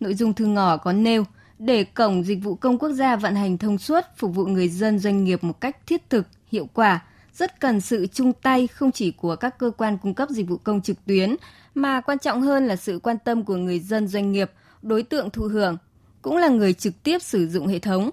Nội 0.00 0.14
dung 0.14 0.34
thư 0.34 0.46
ngỏ 0.46 0.76
có 0.76 0.92
nêu 0.92 1.24
để 1.58 1.84
Cổng 1.84 2.24
Dịch 2.24 2.38
vụ 2.42 2.54
Công 2.54 2.78
Quốc 2.78 2.92
gia 2.92 3.16
vận 3.16 3.34
hành 3.34 3.58
thông 3.58 3.78
suốt, 3.78 4.04
phục 4.16 4.34
vụ 4.34 4.46
người 4.46 4.68
dân 4.68 4.98
doanh 4.98 5.24
nghiệp 5.24 5.44
một 5.44 5.60
cách 5.60 5.86
thiết 5.86 6.10
thực, 6.10 6.26
hiệu 6.52 6.68
quả, 6.74 7.00
rất 7.38 7.60
cần 7.60 7.80
sự 7.80 8.06
chung 8.06 8.32
tay 8.32 8.66
không 8.66 8.92
chỉ 8.92 9.10
của 9.10 9.36
các 9.36 9.58
cơ 9.58 9.70
quan 9.70 9.98
cung 9.98 10.14
cấp 10.14 10.28
dịch 10.30 10.48
vụ 10.48 10.56
công 10.56 10.80
trực 10.80 10.96
tuyến, 11.06 11.36
mà 11.74 12.00
quan 12.00 12.18
trọng 12.18 12.42
hơn 12.42 12.66
là 12.66 12.76
sự 12.76 12.98
quan 13.02 13.16
tâm 13.24 13.44
của 13.44 13.56
người 13.56 13.80
dân 13.80 14.08
doanh 14.08 14.32
nghiệp, 14.32 14.50
đối 14.82 15.02
tượng 15.02 15.30
thụ 15.30 15.42
hưởng, 15.42 15.76
cũng 16.22 16.36
là 16.36 16.48
người 16.48 16.72
trực 16.72 17.02
tiếp 17.02 17.22
sử 17.22 17.48
dụng 17.48 17.66
hệ 17.66 17.78
thống. 17.78 18.10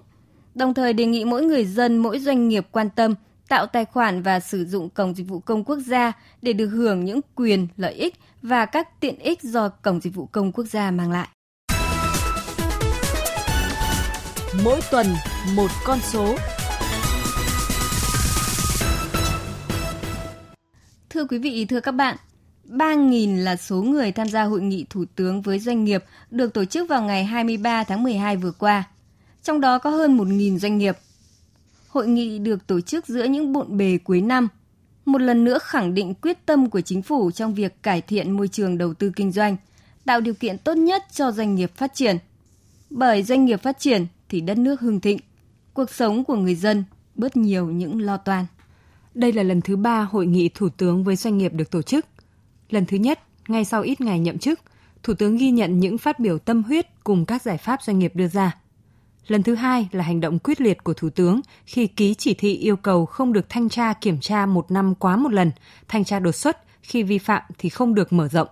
Đồng 0.54 0.74
thời 0.74 0.92
đề 0.92 1.06
nghị 1.06 1.24
mỗi 1.24 1.42
người 1.42 1.64
dân, 1.64 1.96
mỗi 1.98 2.18
doanh 2.18 2.48
nghiệp 2.48 2.66
quan 2.70 2.90
tâm, 2.90 3.14
tạo 3.48 3.66
tài 3.66 3.84
khoản 3.84 4.22
và 4.22 4.40
sử 4.40 4.64
dụng 4.64 4.88
cổng 4.90 5.14
dịch 5.14 5.28
vụ 5.28 5.40
công 5.40 5.64
quốc 5.64 5.78
gia 5.86 6.12
để 6.42 6.52
được 6.52 6.68
hưởng 6.68 7.04
những 7.04 7.20
quyền, 7.34 7.68
lợi 7.76 7.94
ích 7.94 8.14
và 8.42 8.66
các 8.66 9.00
tiện 9.00 9.18
ích 9.18 9.42
do 9.42 9.68
cổng 9.68 10.00
dịch 10.00 10.14
vụ 10.14 10.26
công 10.26 10.52
quốc 10.52 10.64
gia 10.64 10.90
mang 10.90 11.10
lại. 11.10 11.28
Mỗi 14.64 14.80
tuần 14.90 15.06
một 15.54 15.70
con 15.84 15.98
số 16.00 16.36
Thưa 21.16 21.24
quý 21.24 21.38
vị, 21.38 21.64
thưa 21.64 21.80
các 21.80 21.92
bạn, 21.92 22.16
3.000 22.68 23.36
là 23.44 23.56
số 23.56 23.82
người 23.82 24.12
tham 24.12 24.28
gia 24.28 24.42
hội 24.42 24.60
nghị 24.60 24.86
thủ 24.90 25.04
tướng 25.14 25.42
với 25.42 25.58
doanh 25.58 25.84
nghiệp 25.84 26.04
được 26.30 26.54
tổ 26.54 26.64
chức 26.64 26.88
vào 26.88 27.02
ngày 27.02 27.24
23 27.24 27.84
tháng 27.84 28.02
12 28.02 28.36
vừa 28.36 28.50
qua. 28.50 28.84
Trong 29.42 29.60
đó 29.60 29.78
có 29.78 29.90
hơn 29.90 30.18
1.000 30.18 30.58
doanh 30.58 30.78
nghiệp. 30.78 30.96
Hội 31.88 32.08
nghị 32.08 32.38
được 32.38 32.66
tổ 32.66 32.80
chức 32.80 33.06
giữa 33.06 33.24
những 33.24 33.52
bộn 33.52 33.76
bề 33.76 33.98
cuối 34.04 34.20
năm, 34.20 34.48
một 35.04 35.20
lần 35.20 35.44
nữa 35.44 35.58
khẳng 35.62 35.94
định 35.94 36.14
quyết 36.14 36.46
tâm 36.46 36.70
của 36.70 36.80
chính 36.80 37.02
phủ 37.02 37.30
trong 37.30 37.54
việc 37.54 37.82
cải 37.82 38.00
thiện 38.00 38.30
môi 38.30 38.48
trường 38.48 38.78
đầu 38.78 38.94
tư 38.94 39.12
kinh 39.16 39.32
doanh, 39.32 39.56
tạo 40.04 40.20
điều 40.20 40.34
kiện 40.34 40.58
tốt 40.58 40.74
nhất 40.74 41.04
cho 41.12 41.32
doanh 41.32 41.54
nghiệp 41.54 41.70
phát 41.76 41.94
triển. 41.94 42.16
Bởi 42.90 43.22
doanh 43.22 43.44
nghiệp 43.44 43.62
phát 43.62 43.78
triển 43.78 44.06
thì 44.28 44.40
đất 44.40 44.58
nước 44.58 44.80
hưng 44.80 45.00
thịnh, 45.00 45.18
cuộc 45.74 45.90
sống 45.90 46.24
của 46.24 46.36
người 46.36 46.54
dân 46.54 46.84
bớt 47.14 47.36
nhiều 47.36 47.66
những 47.66 48.00
lo 48.00 48.16
toan. 48.16 48.46
Đây 49.16 49.32
là 49.32 49.42
lần 49.42 49.60
thứ 49.60 49.76
ba 49.76 50.00
hội 50.00 50.26
nghị 50.26 50.48
thủ 50.48 50.68
tướng 50.68 51.04
với 51.04 51.16
doanh 51.16 51.38
nghiệp 51.38 51.52
được 51.52 51.70
tổ 51.70 51.82
chức. 51.82 52.06
Lần 52.70 52.86
thứ 52.86 52.96
nhất, 52.96 53.20
ngay 53.48 53.64
sau 53.64 53.82
ít 53.82 54.00
ngày 54.00 54.18
nhậm 54.18 54.38
chức, 54.38 54.60
Thủ 55.02 55.14
tướng 55.14 55.36
ghi 55.36 55.50
nhận 55.50 55.80
những 55.80 55.98
phát 55.98 56.18
biểu 56.18 56.38
tâm 56.38 56.62
huyết 56.62 56.86
cùng 57.04 57.24
các 57.24 57.42
giải 57.42 57.56
pháp 57.56 57.82
doanh 57.82 57.98
nghiệp 57.98 58.12
đưa 58.14 58.28
ra. 58.28 58.56
Lần 59.26 59.42
thứ 59.42 59.54
hai 59.54 59.88
là 59.92 60.04
hành 60.04 60.20
động 60.20 60.38
quyết 60.38 60.60
liệt 60.60 60.84
của 60.84 60.94
Thủ 60.94 61.10
tướng 61.10 61.40
khi 61.66 61.86
ký 61.86 62.14
chỉ 62.14 62.34
thị 62.34 62.54
yêu 62.54 62.76
cầu 62.76 63.06
không 63.06 63.32
được 63.32 63.48
thanh 63.48 63.68
tra 63.68 63.92
kiểm 63.92 64.20
tra 64.20 64.46
một 64.46 64.70
năm 64.70 64.94
quá 64.94 65.16
một 65.16 65.32
lần, 65.32 65.50
thanh 65.88 66.04
tra 66.04 66.18
đột 66.18 66.34
xuất 66.34 66.58
khi 66.82 67.02
vi 67.02 67.18
phạm 67.18 67.42
thì 67.58 67.68
không 67.68 67.94
được 67.94 68.12
mở 68.12 68.28
rộng. 68.28 68.48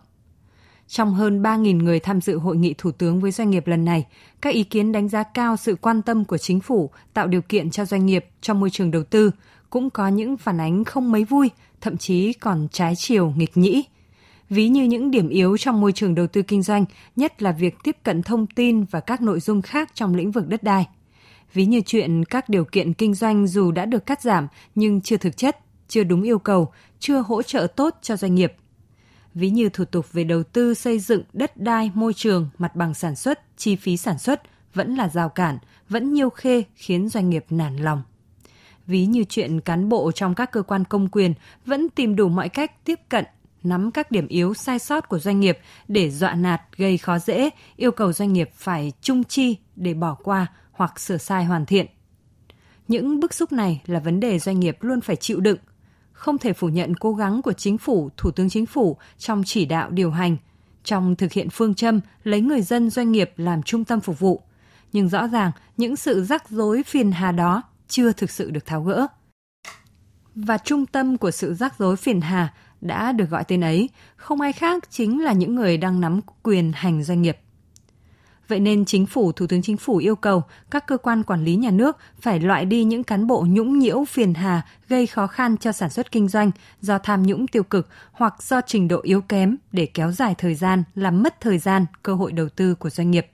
Trong 0.88 1.14
hơn 1.14 1.42
3.000 1.42 1.82
người 1.82 2.00
tham 2.00 2.20
dự 2.20 2.38
hội 2.38 2.56
nghị 2.56 2.74
Thủ 2.78 2.90
tướng 2.90 3.20
với 3.20 3.30
doanh 3.30 3.50
nghiệp 3.50 3.66
lần 3.66 3.84
này, 3.84 4.06
các 4.40 4.54
ý 4.54 4.64
kiến 4.64 4.92
đánh 4.92 5.08
giá 5.08 5.22
cao 5.22 5.56
sự 5.56 5.74
quan 5.74 6.02
tâm 6.02 6.24
của 6.24 6.38
chính 6.38 6.60
phủ 6.60 6.90
tạo 7.14 7.26
điều 7.26 7.42
kiện 7.42 7.70
cho 7.70 7.84
doanh 7.84 8.06
nghiệp 8.06 8.26
trong 8.40 8.60
môi 8.60 8.70
trường 8.70 8.90
đầu 8.90 9.02
tư, 9.02 9.30
cũng 9.74 9.90
có 9.90 10.08
những 10.08 10.36
phản 10.36 10.60
ánh 10.60 10.84
không 10.84 11.12
mấy 11.12 11.24
vui, 11.24 11.50
thậm 11.80 11.96
chí 11.96 12.32
còn 12.32 12.68
trái 12.72 12.94
chiều 12.96 13.32
nghịch 13.36 13.56
nhĩ. 13.56 13.84
Ví 14.50 14.68
như 14.68 14.82
những 14.82 15.10
điểm 15.10 15.28
yếu 15.28 15.56
trong 15.56 15.80
môi 15.80 15.92
trường 15.92 16.14
đầu 16.14 16.26
tư 16.26 16.42
kinh 16.42 16.62
doanh, 16.62 16.84
nhất 17.16 17.42
là 17.42 17.52
việc 17.52 17.74
tiếp 17.84 17.96
cận 18.02 18.22
thông 18.22 18.46
tin 18.46 18.84
và 18.84 19.00
các 19.00 19.22
nội 19.22 19.40
dung 19.40 19.62
khác 19.62 19.90
trong 19.94 20.14
lĩnh 20.14 20.30
vực 20.30 20.48
đất 20.48 20.62
đai. 20.62 20.88
Ví 21.52 21.66
như 21.66 21.80
chuyện 21.86 22.24
các 22.24 22.48
điều 22.48 22.64
kiện 22.64 22.92
kinh 22.92 23.14
doanh 23.14 23.46
dù 23.46 23.72
đã 23.72 23.84
được 23.84 24.06
cắt 24.06 24.22
giảm 24.22 24.48
nhưng 24.74 25.00
chưa 25.00 25.16
thực 25.16 25.36
chất, 25.36 25.58
chưa 25.88 26.04
đúng 26.04 26.22
yêu 26.22 26.38
cầu, 26.38 26.72
chưa 26.98 27.18
hỗ 27.26 27.42
trợ 27.42 27.66
tốt 27.76 27.94
cho 28.02 28.16
doanh 28.16 28.34
nghiệp. 28.34 28.52
Ví 29.34 29.50
như 29.50 29.68
thủ 29.68 29.84
tục 29.84 30.12
về 30.12 30.24
đầu 30.24 30.42
tư 30.42 30.74
xây 30.74 30.98
dựng 30.98 31.22
đất 31.32 31.56
đai, 31.56 31.90
môi 31.94 32.12
trường, 32.14 32.48
mặt 32.58 32.76
bằng 32.76 32.94
sản 32.94 33.16
xuất, 33.16 33.40
chi 33.56 33.76
phí 33.76 33.96
sản 33.96 34.18
xuất 34.18 34.42
vẫn 34.74 34.94
là 34.94 35.08
rào 35.08 35.28
cản, 35.28 35.58
vẫn 35.88 36.12
nhiều 36.12 36.30
khê 36.30 36.62
khiến 36.74 37.08
doanh 37.08 37.30
nghiệp 37.30 37.44
nản 37.50 37.76
lòng 37.76 38.02
ví 38.86 39.06
như 39.06 39.24
chuyện 39.28 39.60
cán 39.60 39.88
bộ 39.88 40.12
trong 40.12 40.34
các 40.34 40.52
cơ 40.52 40.62
quan 40.62 40.84
công 40.84 41.08
quyền 41.08 41.34
vẫn 41.66 41.88
tìm 41.90 42.16
đủ 42.16 42.28
mọi 42.28 42.48
cách 42.48 42.84
tiếp 42.84 43.00
cận 43.08 43.24
nắm 43.64 43.90
các 43.90 44.10
điểm 44.10 44.28
yếu 44.28 44.54
sai 44.54 44.78
sót 44.78 45.08
của 45.08 45.18
doanh 45.18 45.40
nghiệp 45.40 45.58
để 45.88 46.10
dọa 46.10 46.34
nạt 46.34 46.62
gây 46.76 46.98
khó 46.98 47.18
dễ, 47.18 47.50
yêu 47.76 47.92
cầu 47.92 48.12
doanh 48.12 48.32
nghiệp 48.32 48.50
phải 48.54 48.92
trung 49.00 49.24
chi 49.24 49.56
để 49.76 49.94
bỏ 49.94 50.14
qua 50.14 50.46
hoặc 50.72 51.00
sửa 51.00 51.16
sai 51.16 51.44
hoàn 51.44 51.66
thiện. 51.66 51.86
Những 52.88 53.20
bức 53.20 53.34
xúc 53.34 53.52
này 53.52 53.82
là 53.86 54.00
vấn 54.00 54.20
đề 54.20 54.38
doanh 54.38 54.60
nghiệp 54.60 54.76
luôn 54.80 55.00
phải 55.00 55.16
chịu 55.16 55.40
đựng. 55.40 55.58
Không 56.12 56.38
thể 56.38 56.52
phủ 56.52 56.68
nhận 56.68 56.96
cố 56.96 57.14
gắng 57.14 57.42
của 57.42 57.52
chính 57.52 57.78
phủ, 57.78 58.10
thủ 58.16 58.30
tướng 58.30 58.50
chính 58.50 58.66
phủ 58.66 58.96
trong 59.18 59.42
chỉ 59.46 59.64
đạo 59.64 59.90
điều 59.90 60.10
hành, 60.10 60.36
trong 60.84 61.16
thực 61.16 61.32
hiện 61.32 61.50
phương 61.50 61.74
châm 61.74 62.00
lấy 62.24 62.40
người 62.40 62.62
dân 62.62 62.90
doanh 62.90 63.12
nghiệp 63.12 63.32
làm 63.36 63.62
trung 63.62 63.84
tâm 63.84 64.00
phục 64.00 64.18
vụ. 64.18 64.42
Nhưng 64.92 65.08
rõ 65.08 65.26
ràng 65.26 65.50
những 65.76 65.96
sự 65.96 66.24
rắc 66.24 66.48
rối 66.48 66.82
phiền 66.82 67.12
hà 67.12 67.32
đó 67.32 67.62
chưa 67.88 68.12
thực 68.12 68.30
sự 68.30 68.50
được 68.50 68.66
tháo 68.66 68.82
gỡ. 68.82 69.06
Và 70.34 70.58
trung 70.58 70.86
tâm 70.86 71.18
của 71.18 71.30
sự 71.30 71.54
rắc 71.54 71.74
rối 71.78 71.96
phiền 71.96 72.20
hà 72.20 72.54
đã 72.80 73.12
được 73.12 73.30
gọi 73.30 73.44
tên 73.44 73.60
ấy, 73.60 73.88
không 74.16 74.40
ai 74.40 74.52
khác 74.52 74.84
chính 74.90 75.24
là 75.24 75.32
những 75.32 75.54
người 75.54 75.76
đang 75.76 76.00
nắm 76.00 76.20
quyền 76.42 76.72
hành 76.74 77.02
doanh 77.02 77.22
nghiệp. 77.22 77.38
Vậy 78.48 78.60
nên 78.60 78.84
chính 78.84 79.06
phủ, 79.06 79.32
Thủ 79.32 79.46
tướng 79.46 79.62
Chính 79.62 79.76
phủ 79.76 79.96
yêu 79.96 80.16
cầu 80.16 80.42
các 80.70 80.86
cơ 80.86 80.96
quan 80.96 81.22
quản 81.22 81.44
lý 81.44 81.56
nhà 81.56 81.70
nước 81.70 81.96
phải 82.20 82.40
loại 82.40 82.64
đi 82.64 82.84
những 82.84 83.04
cán 83.04 83.26
bộ 83.26 83.46
nhũng 83.48 83.78
nhiễu 83.78 84.04
phiền 84.04 84.34
hà 84.34 84.62
gây 84.88 85.06
khó 85.06 85.26
khăn 85.26 85.56
cho 85.56 85.72
sản 85.72 85.90
xuất 85.90 86.12
kinh 86.12 86.28
doanh 86.28 86.50
do 86.80 86.98
tham 86.98 87.22
nhũng 87.22 87.46
tiêu 87.46 87.62
cực 87.62 87.88
hoặc 88.12 88.42
do 88.42 88.60
trình 88.66 88.88
độ 88.88 89.00
yếu 89.02 89.20
kém 89.20 89.56
để 89.72 89.86
kéo 89.86 90.12
dài 90.12 90.34
thời 90.38 90.54
gian, 90.54 90.82
làm 90.94 91.22
mất 91.22 91.40
thời 91.40 91.58
gian, 91.58 91.86
cơ 92.02 92.14
hội 92.14 92.32
đầu 92.32 92.48
tư 92.48 92.74
của 92.74 92.90
doanh 92.90 93.10
nghiệp 93.10 93.26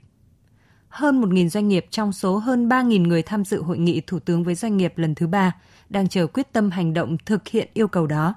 hơn 0.91 1.21
1.000 1.21 1.49
doanh 1.49 1.67
nghiệp 1.67 1.85
trong 1.89 2.13
số 2.13 2.37
hơn 2.37 2.69
3.000 2.69 3.07
người 3.07 3.21
tham 3.21 3.45
dự 3.45 3.61
hội 3.61 3.77
nghị 3.77 4.01
Thủ 4.01 4.19
tướng 4.19 4.43
với 4.43 4.55
doanh 4.55 4.77
nghiệp 4.77 4.93
lần 4.97 5.15
thứ 5.15 5.27
ba 5.27 5.55
đang 5.89 6.07
chờ 6.07 6.27
quyết 6.27 6.53
tâm 6.53 6.71
hành 6.71 6.93
động 6.93 7.17
thực 7.25 7.47
hiện 7.47 7.69
yêu 7.73 7.87
cầu 7.87 8.07
đó. 8.07 8.35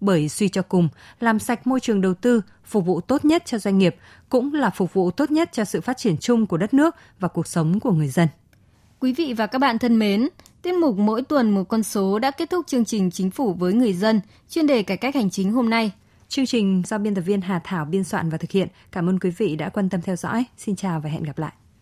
Bởi 0.00 0.28
suy 0.28 0.48
cho 0.48 0.62
cùng, 0.62 0.88
làm 1.20 1.38
sạch 1.38 1.66
môi 1.66 1.80
trường 1.80 2.00
đầu 2.00 2.14
tư, 2.14 2.42
phục 2.64 2.86
vụ 2.86 3.00
tốt 3.00 3.24
nhất 3.24 3.42
cho 3.46 3.58
doanh 3.58 3.78
nghiệp 3.78 3.96
cũng 4.28 4.54
là 4.54 4.70
phục 4.70 4.92
vụ 4.92 5.10
tốt 5.10 5.30
nhất 5.30 5.52
cho 5.52 5.64
sự 5.64 5.80
phát 5.80 5.96
triển 5.96 6.16
chung 6.16 6.46
của 6.46 6.56
đất 6.56 6.74
nước 6.74 6.94
và 7.20 7.28
cuộc 7.28 7.46
sống 7.46 7.80
của 7.80 7.92
người 7.92 8.08
dân. 8.08 8.28
Quý 9.00 9.12
vị 9.12 9.34
và 9.36 9.46
các 9.46 9.58
bạn 9.58 9.78
thân 9.78 9.98
mến, 9.98 10.28
tiết 10.62 10.74
mục 10.74 10.98
mỗi 10.98 11.22
tuần 11.22 11.50
một 11.50 11.64
con 11.64 11.82
số 11.82 12.18
đã 12.18 12.30
kết 12.30 12.50
thúc 12.50 12.66
chương 12.66 12.84
trình 12.84 13.10
Chính 13.10 13.30
phủ 13.30 13.52
với 13.52 13.72
người 13.72 13.92
dân, 13.92 14.20
chuyên 14.48 14.66
đề 14.66 14.82
cải 14.82 14.96
cách 14.96 15.14
hành 15.14 15.30
chính 15.30 15.52
hôm 15.52 15.70
nay. 15.70 15.92
Chương 16.28 16.46
trình 16.46 16.82
do 16.86 16.98
biên 16.98 17.14
tập 17.14 17.20
viên 17.20 17.40
Hà 17.40 17.60
Thảo 17.64 17.84
biên 17.84 18.04
soạn 18.04 18.30
và 18.30 18.38
thực 18.38 18.50
hiện. 18.50 18.68
Cảm 18.92 19.08
ơn 19.08 19.18
quý 19.18 19.30
vị 19.30 19.56
đã 19.56 19.68
quan 19.68 19.88
tâm 19.88 20.02
theo 20.02 20.16
dõi. 20.16 20.44
Xin 20.56 20.76
chào 20.76 21.00
và 21.00 21.10
hẹn 21.10 21.22
gặp 21.22 21.38
lại. 21.38 21.52